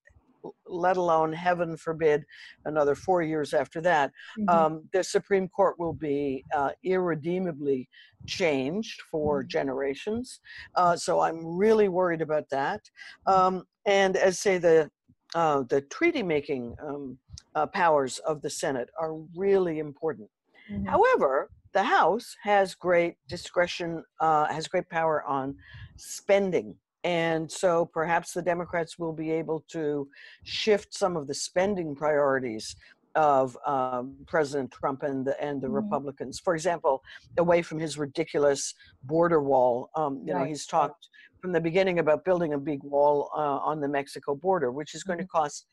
let 0.65 0.97
alone 0.97 1.33
heaven 1.33 1.77
forbid 1.77 2.25
another 2.65 2.95
four 2.95 3.21
years 3.21 3.53
after 3.53 3.81
that, 3.81 4.11
Mhm. 4.37 4.47
um, 4.47 4.89
the 4.93 5.03
Supreme 5.03 5.47
Court 5.49 5.77
will 5.79 5.93
be 5.93 6.45
uh, 6.55 6.71
irredeemably 6.83 7.89
changed 8.27 9.01
for 9.11 9.43
Mhm. 9.43 9.47
generations. 9.47 10.39
Uh, 10.75 10.95
so 10.95 11.19
I'm 11.21 11.45
really 11.45 11.89
worried 11.89 12.21
about 12.21 12.49
that. 12.49 12.81
Um, 13.25 13.65
and 13.85 14.15
as 14.17 14.39
say 14.39 14.57
the 14.57 14.91
uh, 15.35 15.61
the 15.69 15.81
treaty 15.81 16.23
making 16.23 16.75
um, 16.81 17.19
uh, 17.55 17.67
powers 17.67 18.17
of 18.19 18.41
the 18.41 18.49
Senate 18.49 18.89
are 18.99 19.13
really 19.35 19.77
important. 19.79 20.29
Mhm. 20.69 20.85
However, 20.87 21.51
the 21.73 21.83
House 21.83 22.35
has 22.43 22.73
great 22.75 23.17
discretion, 23.27 24.03
uh, 24.19 24.45
has 24.47 24.67
great 24.67 24.89
power 24.89 25.23
on 25.23 25.55
spending. 25.97 26.79
And 27.03 27.49
so 27.49 27.85
perhaps 27.85 28.33
the 28.33 28.41
Democrats 28.41 28.99
will 28.99 29.13
be 29.13 29.31
able 29.31 29.63
to 29.69 30.09
shift 30.43 30.93
some 30.93 31.15
of 31.15 31.27
the 31.27 31.33
spending 31.33 31.95
priorities 31.95 32.75
of 33.15 33.57
um, 33.65 34.15
President 34.27 34.71
Trump 34.71 35.03
and 35.03 35.25
the, 35.25 35.41
and 35.43 35.61
the 35.61 35.67
Mhm. 35.67 35.73
Republicans. 35.75 36.39
For 36.39 36.53
example, 36.53 37.01
away 37.37 37.61
from 37.61 37.79
his 37.79 37.97
ridiculous 37.97 38.73
border 39.03 39.41
wall. 39.41 39.89
Um, 39.95 40.21
you 40.25 40.33
know, 40.33 40.43
he's 40.43 40.65
talked 40.65 41.09
from 41.41 41.51
the 41.53 41.61
beginning 41.61 41.99
about 41.99 42.23
building 42.23 42.53
a 42.53 42.57
big 42.57 42.83
wall 42.83 43.29
uh, 43.35 43.39
on 43.39 43.79
the 43.79 43.87
Mexico 43.87 44.35
border, 44.35 44.71
which 44.71 44.93
is 44.93 45.03
going 45.03 45.19
to 45.19 45.25
cost 45.25 45.67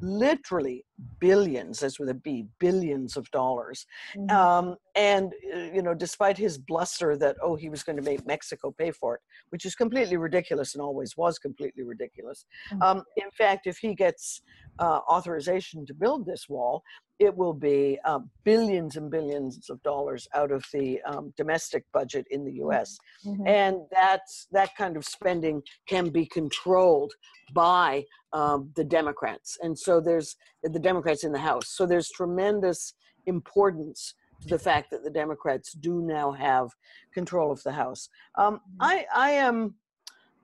literally 0.00 0.84
billions, 1.18 1.82
as 1.82 1.98
with 1.98 2.08
a 2.08 2.14
B, 2.14 2.46
billions 2.58 3.16
of 3.16 3.30
dollars. 3.30 3.86
Mhm. 4.16 4.30
Um, 4.30 4.76
and 4.94 5.32
uh, 5.54 5.58
you 5.74 5.82
know, 5.82 5.94
despite 5.94 6.36
his 6.38 6.58
bluster 6.58 7.16
that 7.16 7.36
oh 7.42 7.56
he 7.56 7.68
was 7.68 7.82
going 7.82 7.96
to 7.96 8.02
make 8.02 8.26
Mexico 8.26 8.74
pay 8.76 8.90
for 8.90 9.16
it, 9.16 9.20
which 9.50 9.64
is 9.64 9.74
completely 9.74 10.16
ridiculous 10.16 10.74
and 10.74 10.82
always 10.82 11.16
was 11.16 11.38
completely 11.38 11.84
ridiculous. 11.84 12.44
Mhm. 12.72 12.82
Um, 12.82 13.04
in 13.16 13.30
fact, 13.30 13.66
if 13.66 13.78
he 13.78 13.94
gets 13.94 14.42
uh, 14.78 15.00
authorization 15.08 15.86
to 15.86 15.94
build 15.94 16.26
this 16.26 16.48
wall, 16.48 16.82
it 17.18 17.36
will 17.36 17.54
be 17.54 17.98
uh, 18.04 18.18
billions 18.44 18.96
and 18.96 19.10
billions 19.10 19.70
of 19.70 19.80
dollars 19.82 20.26
out 20.34 20.50
of 20.50 20.64
the 20.72 21.00
um, 21.02 21.32
domestic 21.36 21.84
budget 21.92 22.26
in 22.30 22.44
the 22.44 22.54
U.S. 22.54 22.98
Mhm. 23.24 23.48
And 23.48 23.76
that's 23.92 24.48
that 24.50 24.70
kind 24.76 24.96
of 24.96 25.04
spending 25.04 25.62
can 25.86 26.08
be 26.08 26.26
controlled 26.26 27.12
by 27.52 28.04
um, 28.32 28.70
the 28.76 28.84
Democrats, 28.84 29.58
and 29.62 29.78
so 29.78 30.00
there's 30.00 30.36
the 30.62 30.78
Democrats 30.92 31.24
in 31.24 31.32
the 31.32 31.38
House. 31.38 31.68
So 31.68 31.86
there's 31.86 32.10
tremendous 32.10 32.94
importance 33.26 34.14
to 34.42 34.48
the 34.48 34.58
fact 34.58 34.90
that 34.90 35.02
the 35.04 35.14
Democrats 35.22 35.72
do 35.72 36.02
now 36.02 36.32
have 36.32 36.68
control 37.14 37.50
of 37.50 37.62
the 37.62 37.72
House. 37.72 38.08
Um, 38.36 38.60
I 38.78 39.06
I 39.14 39.30
am 39.48 39.74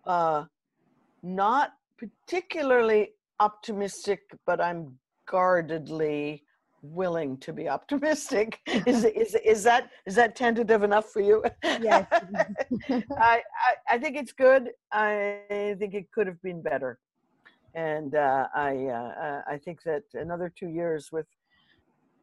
uh, 0.07 0.45
not 1.23 1.73
particularly 2.03 3.03
optimistic, 3.41 4.21
but 4.47 4.59
I'm 4.61 4.99
guardedly 5.27 6.45
willing 6.83 7.37
to 7.39 7.53
be 7.53 7.69
optimistic. 7.69 8.61
Is 8.87 9.05
is 9.05 9.35
is 9.55 9.63
that 9.65 9.91
is 10.07 10.15
that 10.15 10.37
tentative 10.45 10.83
enough 10.89 11.07
for 11.15 11.23
you? 11.29 11.37
Yes. 11.63 12.07
I, 13.33 13.35
I 13.67 13.73
I 13.95 13.99
think 13.99 14.17
it's 14.17 14.33
good. 14.47 14.63
I 14.93 15.75
think 15.81 15.93
it 16.01 16.07
could 16.15 16.27
have 16.33 16.41
been 16.43 16.63
better, 16.63 16.93
and 17.75 18.15
uh, 18.15 18.49
I 18.55 18.87
uh, 18.87 19.43
I 19.47 19.59
think 19.59 19.83
that 19.85 20.03
another 20.15 20.53
two 20.59 20.69
years 20.69 21.11
with 21.13 21.27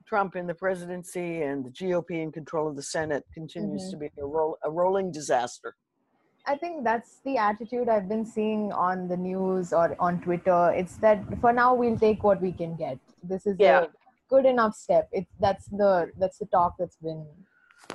Trump 0.08 0.36
in 0.36 0.45
the 0.47 0.53
presidency 0.53 1.41
and 1.41 1.65
the 1.65 1.71
GOP 1.71 2.12
in 2.21 2.31
control 2.31 2.67
of 2.67 2.75
the 2.75 2.84
Senate 2.84 3.23
continues 3.34 3.86
Mhm. 3.88 3.91
to 3.91 3.97
be 3.97 4.10
a 4.19 4.25
roll 4.25 4.58
a 4.63 4.69
rolling 4.71 5.12
disaster. 5.12 5.75
I 6.47 6.55
think 6.58 6.84
that's 6.84 7.21
the 7.25 7.38
attitude 7.38 7.89
I've 7.89 8.08
been 8.08 8.25
seeing 8.25 8.71
on 8.71 9.08
the 9.08 9.17
news 9.17 9.73
or 9.73 9.95
on 9.99 10.21
Twitter. 10.21 10.71
It's 10.75 10.97
that 10.97 11.19
for 11.41 11.51
now 11.51 11.73
we'll 11.73 11.97
take 11.97 12.23
what 12.23 12.39
we 12.41 12.51
can 12.51 12.75
get. 12.75 12.99
This 13.23 13.47
is 13.47 13.55
Yeah. 13.60 13.86
a 13.86 13.89
good 14.29 14.45
enough 14.45 14.75
step. 14.75 15.10
It's 15.12 15.34
that's 15.39 15.65
the 15.65 16.12
that's 16.19 16.38
the 16.38 16.45
talk 16.47 16.75
that's 16.77 16.97
been 16.97 17.25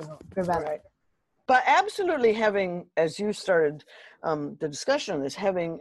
you 0.00 0.06
know 0.06 0.18
prevalent. 0.30 0.66
Right. 0.68 0.82
But 1.46 1.62
absolutely 1.66 2.32
having, 2.32 2.90
as 2.96 3.18
you 3.18 3.32
started 3.32 3.84
um, 4.22 4.56
the 4.60 4.68
discussion 4.68 5.14
on 5.16 5.22
this, 5.22 5.34
having 5.34 5.80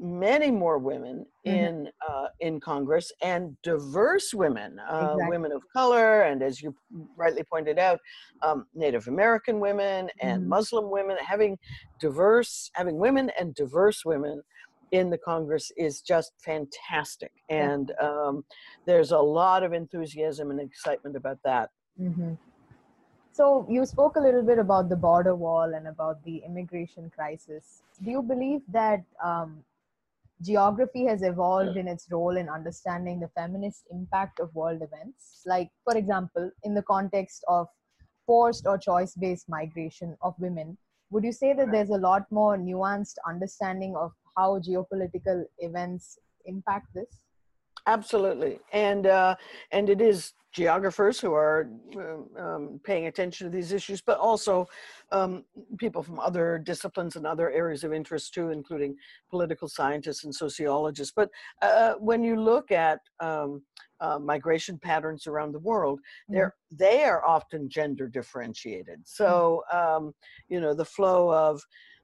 many 0.00 0.50
more 0.50 0.78
women 0.78 1.26
Mhm. 1.46 1.54
in 1.54 1.88
uh, 2.08 2.26
in 2.40 2.60
Congress 2.60 3.12
and 3.22 3.56
diverse 3.62 4.34
women, 4.34 4.78
uh, 4.80 5.14
Exactly. 5.14 5.28
women 5.28 5.52
of 5.52 5.62
color, 5.72 6.22
and 6.22 6.42
as 6.42 6.60
you 6.62 6.74
rightly 7.16 7.44
pointed 7.44 7.78
out, 7.78 8.00
um, 8.42 8.66
Native 8.74 9.08
American 9.08 9.60
women 9.60 10.10
and 10.20 10.42
Mhm. 10.42 10.48
Muslim 10.48 10.90
women. 10.90 11.16
Having 11.18 11.58
diverse, 12.00 12.70
having 12.74 12.98
women 12.98 13.30
and 13.38 13.54
diverse 13.54 14.04
women 14.04 14.42
in 14.92 15.10
the 15.10 15.18
Congress 15.18 15.70
is 15.76 16.00
just 16.00 16.32
fantastic, 16.44 17.32
Yeah. 17.56 17.72
and 17.72 17.92
um, 18.00 18.44
there's 18.86 19.12
a 19.12 19.18
lot 19.18 19.62
of 19.62 19.72
enthusiasm 19.72 20.50
and 20.50 20.60
excitement 20.60 21.16
about 21.16 21.38
that. 21.44 21.70
hmm 21.98 22.34
So 23.32 23.66
you 23.68 23.84
spoke 23.86 24.16
a 24.16 24.20
little 24.20 24.42
bit 24.42 24.58
about 24.58 24.88
the 24.88 24.96
border 24.96 25.34
wall 25.34 25.74
and 25.74 25.86
about 25.88 26.22
the 26.24 26.38
immigration 26.38 27.10
crisis. 27.10 27.82
Do 28.02 28.10
you 28.10 28.22
believe 28.22 28.62
that 28.68 29.04
um, 29.22 29.64
geography 30.42 31.04
has 31.06 31.22
evolved 31.22 31.76
in 31.76 31.88
its 31.88 32.06
role 32.10 32.36
in 32.36 32.48
understanding 32.48 33.20
the 33.20 33.28
feminist 33.28 33.86
impact 33.90 34.40
of 34.40 34.54
world 34.54 34.82
events? 34.82 35.42
Like, 35.46 35.70
for 35.84 35.96
example, 35.96 36.50
in 36.62 36.74
the 36.74 36.82
context 36.82 37.44
of 37.48 37.68
forced 38.26 38.66
or 38.66 38.78
choice-based 38.78 39.48
migration 39.48 40.16
of 40.20 40.34
women, 40.38 40.76
would 41.10 41.24
you 41.24 41.32
say 41.32 41.52
that 41.52 41.70
there's 41.70 41.90
a 41.90 41.98
lot 41.98 42.30
more 42.30 42.58
nuanced 42.58 43.14
understanding 43.26 43.94
of 43.96 44.12
how 44.36 44.58
geopolitical 44.58 45.44
events 45.58 46.18
impact 46.44 46.86
this? 46.94 47.25
Absolutely, 47.86 48.58
and 48.72 49.06
uh, 49.06 49.36
and 49.70 49.88
it 49.88 50.00
is 50.00 50.32
geographers 50.52 51.20
who 51.20 51.34
are 51.34 51.68
um, 51.96 52.28
um, 52.38 52.80
paying 52.82 53.06
attention 53.06 53.46
to 53.46 53.54
these 53.54 53.72
issues, 53.72 54.00
but 54.00 54.18
also 54.18 54.66
um, 55.12 55.44
people 55.76 56.02
from 56.02 56.18
other 56.18 56.58
disciplines 56.58 57.14
and 57.14 57.26
other 57.26 57.50
areas 57.50 57.84
of 57.84 57.92
interest 57.92 58.32
too, 58.32 58.50
including 58.50 58.96
political 59.30 59.68
scientists 59.68 60.24
and 60.24 60.34
sociologists. 60.34 61.12
But 61.14 61.28
uh, 61.60 61.92
when 62.00 62.24
you 62.24 62.40
look 62.40 62.72
at 62.72 63.00
um, 63.20 63.62
uh, 64.00 64.18
migration 64.18 64.78
patterns 64.78 65.26
around 65.26 65.52
the 65.52 65.60
world, 65.60 66.00
they're 66.28 66.54
they 66.72 67.04
are 67.04 67.24
often 67.24 67.68
gender 67.68 68.08
differentiated. 68.08 69.00
So 69.04 69.62
um, 69.72 70.12
you 70.48 70.60
know 70.60 70.74
the 70.74 70.84
flow 70.84 71.30
of 71.30 71.62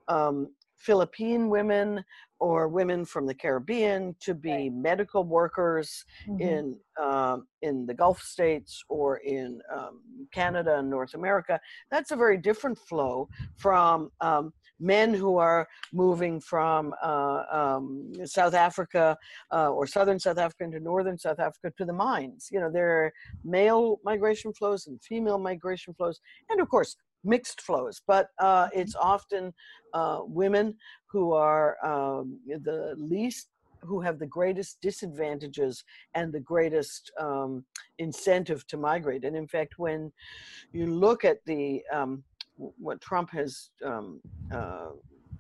um, 0.09 0.49
Philippine 0.87 1.49
women 1.49 2.05
or 2.41 2.67
women 2.69 3.05
from 3.05 3.25
the 3.27 3.35
Caribbean 3.35 4.17
to 4.21 4.35
be 4.35 4.51
Right. 4.53 4.73
medical 4.73 5.23
workers 5.25 6.05
Mhm. 6.27 6.41
in 6.41 6.81
um, 7.01 7.47
in 7.63 7.87
the 7.87 7.95
Gulf 7.95 8.21
states 8.21 8.83
or 8.89 9.17
in 9.19 9.49
um, 9.77 10.03
Canada 10.33 10.79
and 10.79 10.91
North 10.91 11.15
America. 11.15 11.59
That's 11.91 12.11
a 12.11 12.17
very 12.17 12.37
different 12.37 12.79
flow 12.79 13.29
from 13.57 14.11
um, 14.21 14.53
men 14.81 15.15
who 15.15 15.39
are 15.39 15.67
moving 15.93 16.41
from 16.41 16.93
uh, 17.03 17.45
um, 17.61 18.13
South 18.25 18.55
Africa 18.55 19.17
uh, 19.53 19.71
or 19.71 19.87
southern 19.87 20.19
South 20.19 20.39
Africa 20.39 20.65
into 20.65 20.81
northern 20.81 21.17
South 21.19 21.39
Africa 21.39 21.73
to 21.79 21.85
the 21.85 21.93
mines. 21.93 22.49
You 22.53 22.61
know, 22.61 22.71
there 22.71 22.91
are 23.05 23.13
male 23.45 24.01
migration 24.05 24.53
flows 24.53 24.87
and 24.89 25.01
female 25.03 25.39
migration 25.39 25.95
flows, 25.95 26.21
and 26.51 26.61
of 26.61 26.69
course 26.69 26.97
mixed 27.25 27.61
flows. 27.61 28.03
But 28.07 28.29
uh, 28.39 28.69
it's 28.73 28.95
often 28.95 29.53
uh, 29.95 30.21
women 30.23 30.77
who 31.11 31.33
are 31.33 31.77
um, 31.85 32.41
the 32.47 32.95
least 32.99 33.49
who 33.83 34.01
have 34.01 34.21
the 34.21 34.27
greatest 34.29 34.81
disadvantages 34.81 35.83
and 36.15 36.33
the 36.33 36.39
greatest 36.41 37.11
um, 37.19 37.65
incentive 37.99 38.65
to 38.69 38.77
migrate. 38.77 39.25
And 39.25 39.35
in 39.37 39.49
fact, 39.49 39.75
when 39.77 40.13
you 40.73 40.87
look 40.87 41.25
at 41.25 41.39
the 41.47 41.83
um, 41.93 42.25
what 42.57 43.01
Trump 43.01 43.31
has 43.31 43.71
um, 43.85 44.21
uh, 44.53 44.91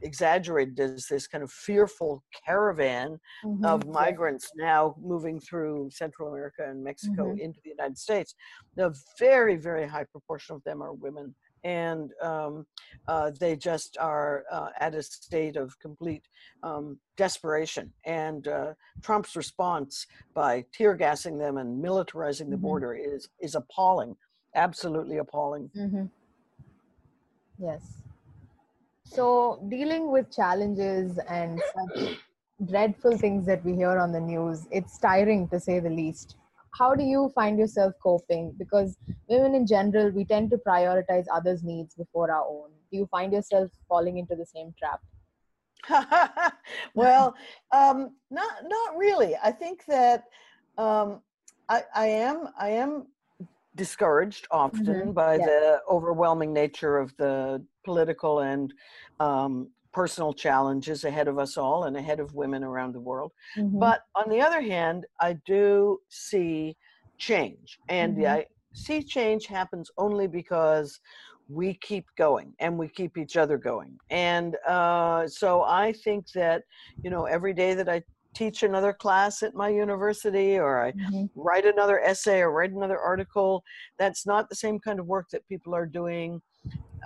exaggerated 0.00 0.80
as 0.80 1.06
this 1.06 1.28
kind 1.28 1.44
of 1.44 1.52
fearful 1.52 2.24
caravan 2.44 3.18
Mhm. 3.44 3.64
of 3.64 3.86
migrants 3.86 4.50
now 4.56 4.96
moving 4.98 5.38
through 5.38 5.90
Central 5.92 6.28
America 6.28 6.64
and 6.68 6.82
Mexico 6.82 7.32
Mhm. 7.32 7.40
into 7.40 7.60
the 7.62 7.70
United 7.70 7.96
States. 7.98 8.34
The 8.74 8.92
very, 9.18 9.56
very 9.56 9.86
high 9.86 10.04
proportion 10.10 10.56
of 10.56 10.64
them 10.64 10.82
are 10.82 10.92
women. 10.92 11.36
And 11.64 12.10
um, 12.22 12.66
uh, 13.08 13.30
they 13.38 13.56
just 13.56 13.96
are 14.00 14.44
uh, 14.50 14.68
at 14.80 14.94
a 14.94 15.02
state 15.02 15.56
of 15.56 15.78
complete 15.78 16.26
um, 16.62 16.98
desperation. 17.16 17.92
And 18.04 18.48
uh, 18.48 18.74
Trump's 19.02 19.36
response 19.36 20.06
by 20.34 20.64
tear 20.72 20.94
gassing 20.94 21.38
them 21.38 21.56
and 21.58 21.82
militarizing 21.82 22.50
the 22.50 22.56
Mhm. 22.56 22.62
border 22.62 22.94
is, 22.94 23.28
is 23.40 23.54
appalling, 23.54 24.16
absolutely 24.54 25.18
appalling. 25.18 25.70
Mm-hmm. 25.76 26.04
Yes. 27.58 27.82
So, 29.04 29.64
dealing 29.68 30.10
with 30.10 30.34
challenges 30.34 31.18
and 31.28 31.60
such 31.74 32.18
dreadful 32.66 33.18
things 33.18 33.44
that 33.46 33.64
we 33.64 33.74
hear 33.74 33.98
on 33.98 34.10
the 34.12 34.20
news, 34.20 34.66
it's 34.70 34.98
tiring 34.98 35.48
to 35.48 35.60
say 35.60 35.80
the 35.80 35.90
least. 35.90 36.36
How 36.72 36.94
do 36.94 37.04
you 37.04 37.30
find 37.34 37.58
yourself 37.58 37.92
coping? 38.02 38.54
Because 38.58 38.96
women 39.28 39.54
in 39.54 39.66
general, 39.66 40.10
we 40.10 40.24
tend 40.24 40.50
to 40.50 40.56
prioritize 40.56 41.26
others' 41.32 41.62
needs 41.62 41.94
before 41.94 42.30
our 42.30 42.44
own. 42.46 42.70
Do 42.90 42.96
you 42.98 43.06
find 43.06 43.32
yourself 43.32 43.70
falling 43.88 44.18
into 44.18 44.34
the 44.34 44.46
same 44.46 44.74
trap? 44.78 45.00
well, 46.94 47.34
um, 47.72 48.16
not 48.30 48.52
not 48.64 48.96
really. 48.96 49.36
I 49.42 49.50
think 49.50 49.84
that 49.86 50.24
um, 50.78 51.20
I, 51.68 51.82
I 51.94 52.06
am 52.06 52.48
I 52.58 52.70
am 52.70 53.08
discouraged 53.74 54.46
often 54.50 55.12
Mhm, 55.12 55.14
by 55.14 55.38
yeah. 55.38 55.46
the 55.46 55.80
overwhelming 55.90 56.52
nature 56.52 56.98
of 56.98 57.14
the 57.16 57.64
political 57.84 58.40
and 58.40 58.72
um, 59.18 59.70
personal 59.92 60.32
challenges 60.32 61.04
ahead 61.04 61.28
of 61.28 61.38
us 61.38 61.56
all 61.56 61.84
and 61.84 61.96
ahead 61.96 62.20
of 62.20 62.34
women 62.34 62.64
around 62.64 62.92
the 62.92 63.00
world. 63.00 63.32
Mhm. 63.54 63.92
But 63.92 64.02
on 64.14 64.28
the 64.30 64.40
other 64.40 64.60
hand, 64.62 65.06
I 65.20 65.34
do 65.34 66.00
see 66.08 66.76
change, 67.18 67.78
and 67.88 68.18
Mhm. 68.18 68.26
I 68.26 68.46
see 68.74 69.02
change 69.02 69.46
happens 69.46 69.90
only 69.98 70.26
because 70.26 70.98
we 71.48 71.74
keep 71.74 72.06
going 72.16 72.54
and 72.58 72.78
we 72.78 72.88
keep 72.88 73.16
each 73.18 73.36
other 73.36 73.58
going. 73.58 73.98
And 74.10 74.56
uh, 74.66 75.26
so 75.28 75.62
I 75.64 75.92
think 75.92 76.30
that 76.34 76.64
you 77.02 77.10
know 77.10 77.24
every 77.26 77.52
day 77.52 77.74
that 77.74 77.88
I 77.88 78.02
teach 78.34 78.62
another 78.62 78.92
class 78.94 79.42
at 79.42 79.54
my 79.54 79.68
university 79.68 80.58
or 80.58 80.86
I 80.86 80.94
Mhm. 80.94 81.28
write 81.34 81.66
another 81.66 82.00
essay 82.00 82.40
or 82.40 82.50
write 82.52 82.72
another 82.72 82.98
article, 82.98 83.62
that's 83.98 84.26
not 84.26 84.48
the 84.48 84.54
same 84.56 84.78
kind 84.78 84.98
of 85.00 85.06
work 85.06 85.28
that 85.32 85.46
people 85.48 85.74
are 85.74 85.86
doing 85.86 86.40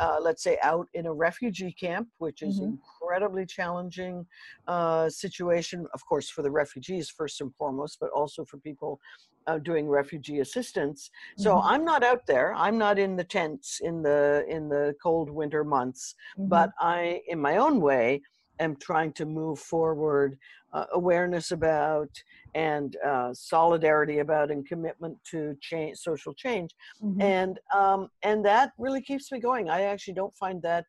uh, 0.00 0.18
let's 0.20 0.42
say 0.42 0.58
out 0.62 0.88
in 0.94 1.06
a 1.06 1.12
refugee 1.12 1.72
camp, 1.72 2.08
which 2.18 2.42
is 2.42 2.60
Mhm. 2.60 2.78
incredibly 2.78 3.46
challenging 3.46 4.26
uh, 4.66 5.08
situation, 5.08 5.86
of 5.94 6.04
course, 6.06 6.28
for 6.30 6.42
the 6.42 6.50
refugees 6.50 7.08
first 7.10 7.40
and 7.40 7.54
foremost, 7.56 7.98
but 8.00 8.10
also 8.10 8.44
for 8.44 8.58
people 8.58 9.00
uh, 9.46 9.58
doing 9.58 9.88
refugee 9.88 10.40
assistance. 10.40 11.10
So 11.36 11.56
Mhm. 11.56 11.62
I'm 11.62 11.84
not 11.84 12.02
out 12.02 12.26
there. 12.26 12.52
I'm 12.54 12.78
not 12.78 12.98
in 12.98 13.16
the 13.16 13.24
tents 13.24 13.78
in 13.80 14.02
the 14.02 14.44
in 14.48 14.68
the 14.68 14.94
cold 15.02 15.30
winter 15.30 15.64
months, 15.64 16.14
Mhm. 16.36 16.48
but 16.50 16.70
I, 16.80 17.22
in 17.28 17.40
my 17.40 17.56
own 17.56 17.80
way, 17.80 18.22
am 18.58 18.76
trying 18.76 19.12
to 19.14 19.24
move 19.26 19.58
forward 19.58 20.38
uh, 20.72 20.84
awareness 20.92 21.52
about 21.52 22.10
and 22.54 22.96
uh, 23.04 23.32
solidarity 23.32 24.18
about 24.18 24.50
and 24.50 24.66
commitment 24.66 25.16
to 25.24 25.56
change 25.60 25.98
social 25.98 26.34
change 26.34 26.70
Mhm. 27.02 27.20
and 27.20 27.60
um, 27.74 28.08
and 28.22 28.44
that 28.44 28.72
really 28.78 29.00
keeps 29.02 29.30
me 29.32 29.40
going. 29.40 29.68
I 29.70 29.82
actually 29.82 30.14
don't 30.14 30.36
find 30.36 30.60
that 30.62 30.86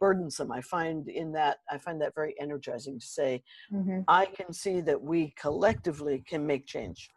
burdensome. 0.00 0.52
I 0.52 0.60
find 0.60 1.08
in 1.08 1.32
that 1.32 1.58
I 1.70 1.78
find 1.78 2.00
that 2.00 2.14
very 2.14 2.34
energizing 2.40 2.98
to 3.00 3.06
say 3.06 3.42
Mhm. 3.72 4.04
I 4.08 4.26
can 4.26 4.52
see 4.52 4.80
that 4.82 5.00
we 5.02 5.30
collectively 5.30 6.24
can 6.26 6.46
make 6.46 6.66
change. 6.66 7.10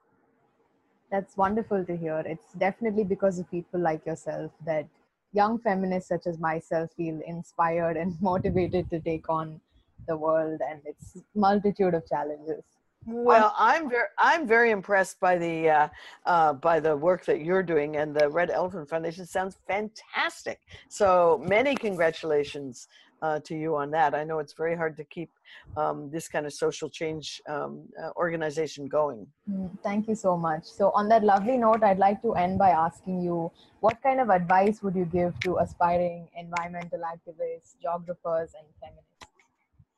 That's 1.12 1.36
wonderful 1.38 1.86
to 1.86 1.96
hear. 1.96 2.20
It's 2.26 2.54
definitely 2.54 3.04
because 3.04 3.40
of 3.40 3.50
people 3.52 3.80
like 3.80 4.06
yourself 4.06 4.52
that 4.66 4.88
young 5.34 5.60
feminists 5.60 6.10
such 6.10 6.26
as 6.28 6.40
myself 6.40 6.92
feel 6.94 7.20
inspired 7.26 7.98
and 7.98 8.20
motivated 8.22 8.90
to 8.90 9.00
take 9.00 9.30
on 9.30 9.62
the 10.08 10.18
world 10.18 10.60
and 10.70 10.82
its 10.86 11.18
multitude 11.36 11.94
of 11.94 12.08
challenges. 12.08 12.64
Well, 13.06 13.56
I'm 13.58 13.90
very 13.90 14.08
I'm 14.20 14.46
very 14.46 14.70
impressed 14.70 15.20
by 15.20 15.38
the 15.38 15.70
uh, 15.70 15.88
uh, 16.28 16.54
by 16.54 16.80
the 16.80 16.96
work 16.96 17.26
that 17.26 17.42
you're 17.44 17.64
doing, 17.64 17.98
and 17.98 18.16
the 18.16 18.30
Red 18.30 18.52
Elephant 18.52 18.88
Foundation 18.90 19.26
sounds 19.26 19.58
fantastic. 19.68 20.60
So 20.88 21.42
many 21.44 21.74
congratulations 21.74 22.88
uh, 23.22 23.40
to 23.40 23.56
you 23.56 23.76
on 23.76 23.92
that. 23.92 24.14
I 24.14 24.24
know 24.24 24.40
it's 24.40 24.54
very 24.54 24.76
hard 24.76 24.98
to 24.98 25.04
keep 25.04 25.32
um, 25.78 26.10
this 26.12 26.28
kind 26.28 26.46
of 26.46 26.54
social 26.54 26.90
change 26.90 27.42
um, 27.48 27.84
uh, 28.02 28.10
organization 28.18 28.88
going. 28.88 29.28
Mm, 29.50 29.70
Thank 29.84 30.08
you 30.08 30.16
so 30.16 30.38
much. 30.38 30.66
So, 30.66 30.92
on 30.92 31.08
that 31.10 31.24
lovely 31.24 31.58
note, 31.58 31.84
I'd 31.84 32.00
like 32.00 32.22
to 32.22 32.34
end 32.34 32.58
by 32.58 32.70
asking 32.70 33.22
you 33.22 33.52
what 33.80 34.02
kind 34.02 34.20
of 34.20 34.30
advice 34.30 34.82
would 34.82 34.96
you 34.96 35.06
give 35.06 35.40
to 35.42 35.58
aspiring 35.58 36.28
environmental 36.38 37.00
activists, 37.00 37.76
geographers, 37.82 38.54
and 38.58 38.68
feminists? 38.80 39.11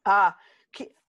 Ah, 0.06 0.36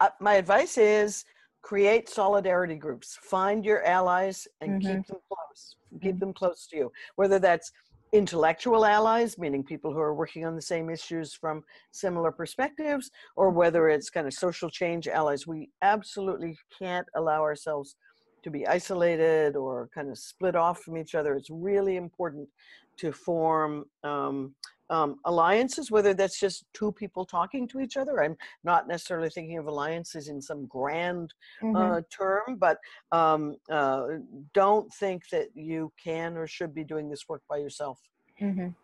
uh, 0.00 0.10
my 0.20 0.34
advice 0.34 0.78
is 0.78 1.24
create 1.62 2.08
solidarity 2.08 2.76
groups. 2.76 3.16
Find 3.22 3.64
your 3.64 3.82
allies 3.84 4.46
and 4.60 4.78
keep 4.80 5.06
them 5.06 5.18
close. 5.28 5.76
Keep 6.02 6.18
Mhm. 6.18 6.20
them 6.20 6.34
close 6.34 6.66
to 6.68 6.76
you. 6.76 6.92
Whether 7.16 7.38
that's 7.38 7.72
intellectual 8.12 8.84
allies, 8.84 9.38
meaning 9.38 9.64
people 9.64 9.92
who 9.92 9.98
are 9.98 10.14
working 10.14 10.44
on 10.44 10.54
the 10.54 10.62
same 10.62 10.90
issues 10.90 11.34
from 11.34 11.64
similar 11.90 12.30
perspectives, 12.30 13.10
or 13.36 13.50
whether 13.50 13.88
it's 13.88 14.10
kind 14.10 14.26
of 14.26 14.34
social 14.34 14.70
change 14.70 15.08
allies. 15.08 15.46
We 15.46 15.70
absolutely 15.82 16.56
can't 16.78 17.08
allow 17.14 17.42
ourselves 17.42 17.96
to 18.44 18.50
be 18.50 18.66
isolated 18.66 19.56
or 19.56 19.88
kind 19.94 20.10
of 20.10 20.18
split 20.18 20.54
off 20.54 20.82
from 20.82 20.98
each 20.98 21.14
other. 21.14 21.34
It's 21.34 21.50
really 21.50 21.96
important 21.96 22.50
to 22.98 23.12
form 23.12 23.84
um, 24.02 24.54
um, 24.90 25.16
alliances, 25.24 25.90
whether 25.90 26.12
that's 26.14 26.38
just 26.38 26.64
two 26.74 26.92
people 26.92 27.24
talking 27.24 27.66
to 27.68 27.80
each 27.80 27.96
other. 27.96 28.22
I'm 28.22 28.36
not 28.64 28.86
necessarily 28.86 29.30
thinking 29.30 29.58
of 29.58 29.66
alliances 29.66 30.28
in 30.28 30.40
some 30.40 30.66
grand 30.66 31.32
Mhm. 31.62 31.74
uh, 31.76 32.02
term, 32.10 32.56
but 32.58 32.78
um, 33.10 33.56
uh, 33.70 34.06
don't 34.52 34.92
think 34.94 35.28
that 35.30 35.48
you 35.54 35.92
can 36.02 36.36
or 36.36 36.46
should 36.46 36.74
be 36.74 36.84
doing 36.84 37.08
this 37.08 37.28
work 37.28 37.42
by 37.48 37.56
yourself. 37.56 37.98
Mhm. 38.40 38.74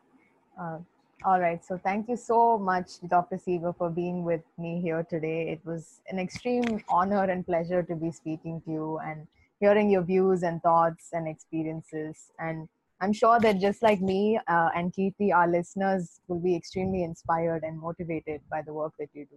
Uh, 0.59 0.79
all 1.25 1.39
right. 1.39 1.63
So 1.65 1.77
thank 1.77 2.09
you 2.09 2.17
so 2.17 2.59
much, 2.59 3.01
Dr. 3.07 3.37
Seager, 3.37 3.75
for 3.75 3.91
being 3.91 4.25
with 4.25 4.43
me 4.57 4.81
here 4.81 5.03
today. 5.03 5.51
It 5.51 5.65
was 5.67 6.01
an 6.11 6.19
extreme 6.19 6.83
honor 6.89 7.25
and 7.25 7.45
pleasure 7.45 7.83
to 7.83 7.95
be 7.95 8.11
speaking 8.11 8.63
to 8.63 8.71
you 8.71 8.99
and 9.01 9.27
hearing 9.61 9.91
your 9.91 10.03
views 10.03 10.43
and 10.43 10.63
thoughts 10.63 11.11
and 11.13 11.29
experiences. 11.29 12.33
And 12.39 12.69
I'm 13.01 13.13
sure 13.13 13.41
that 13.41 13.59
just 13.61 13.83
like 13.83 14.01
me 14.01 14.39
uh, 14.49 14.69
and 14.75 14.93
Keerti, 14.93 15.33
our 15.35 15.49
listeners 15.49 16.21
will 16.29 16.41
be 16.41 16.55
extremely 16.55 17.03
inspired 17.03 17.63
and 17.63 17.81
motivated 17.81 18.43
by 18.51 18.63
the 18.63 18.73
work 18.75 18.93
that 18.99 19.09
you 19.15 19.27
do. 19.27 19.37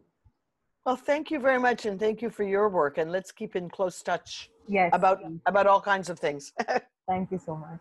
Well, 0.85 0.97
thank 0.97 1.31
you 1.31 1.39
very 1.39 1.59
much, 1.59 1.85
and 1.85 1.97
thank 1.97 2.21
you 2.21 2.29
for 2.29 2.43
your 2.43 2.67
work. 2.67 2.97
And 2.97 3.09
let's 3.11 3.31
keep 3.31 3.55
in 3.55 3.69
close 3.69 4.01
touch 4.01 4.49
Yes. 4.67 4.91
about 4.93 5.19
about 5.45 5.67
all 5.67 5.81
kinds 5.81 6.09
of 6.09 6.19
things. 6.19 6.51
Thank 7.07 7.31
you 7.31 7.37
so 7.37 7.55
much. 7.55 7.79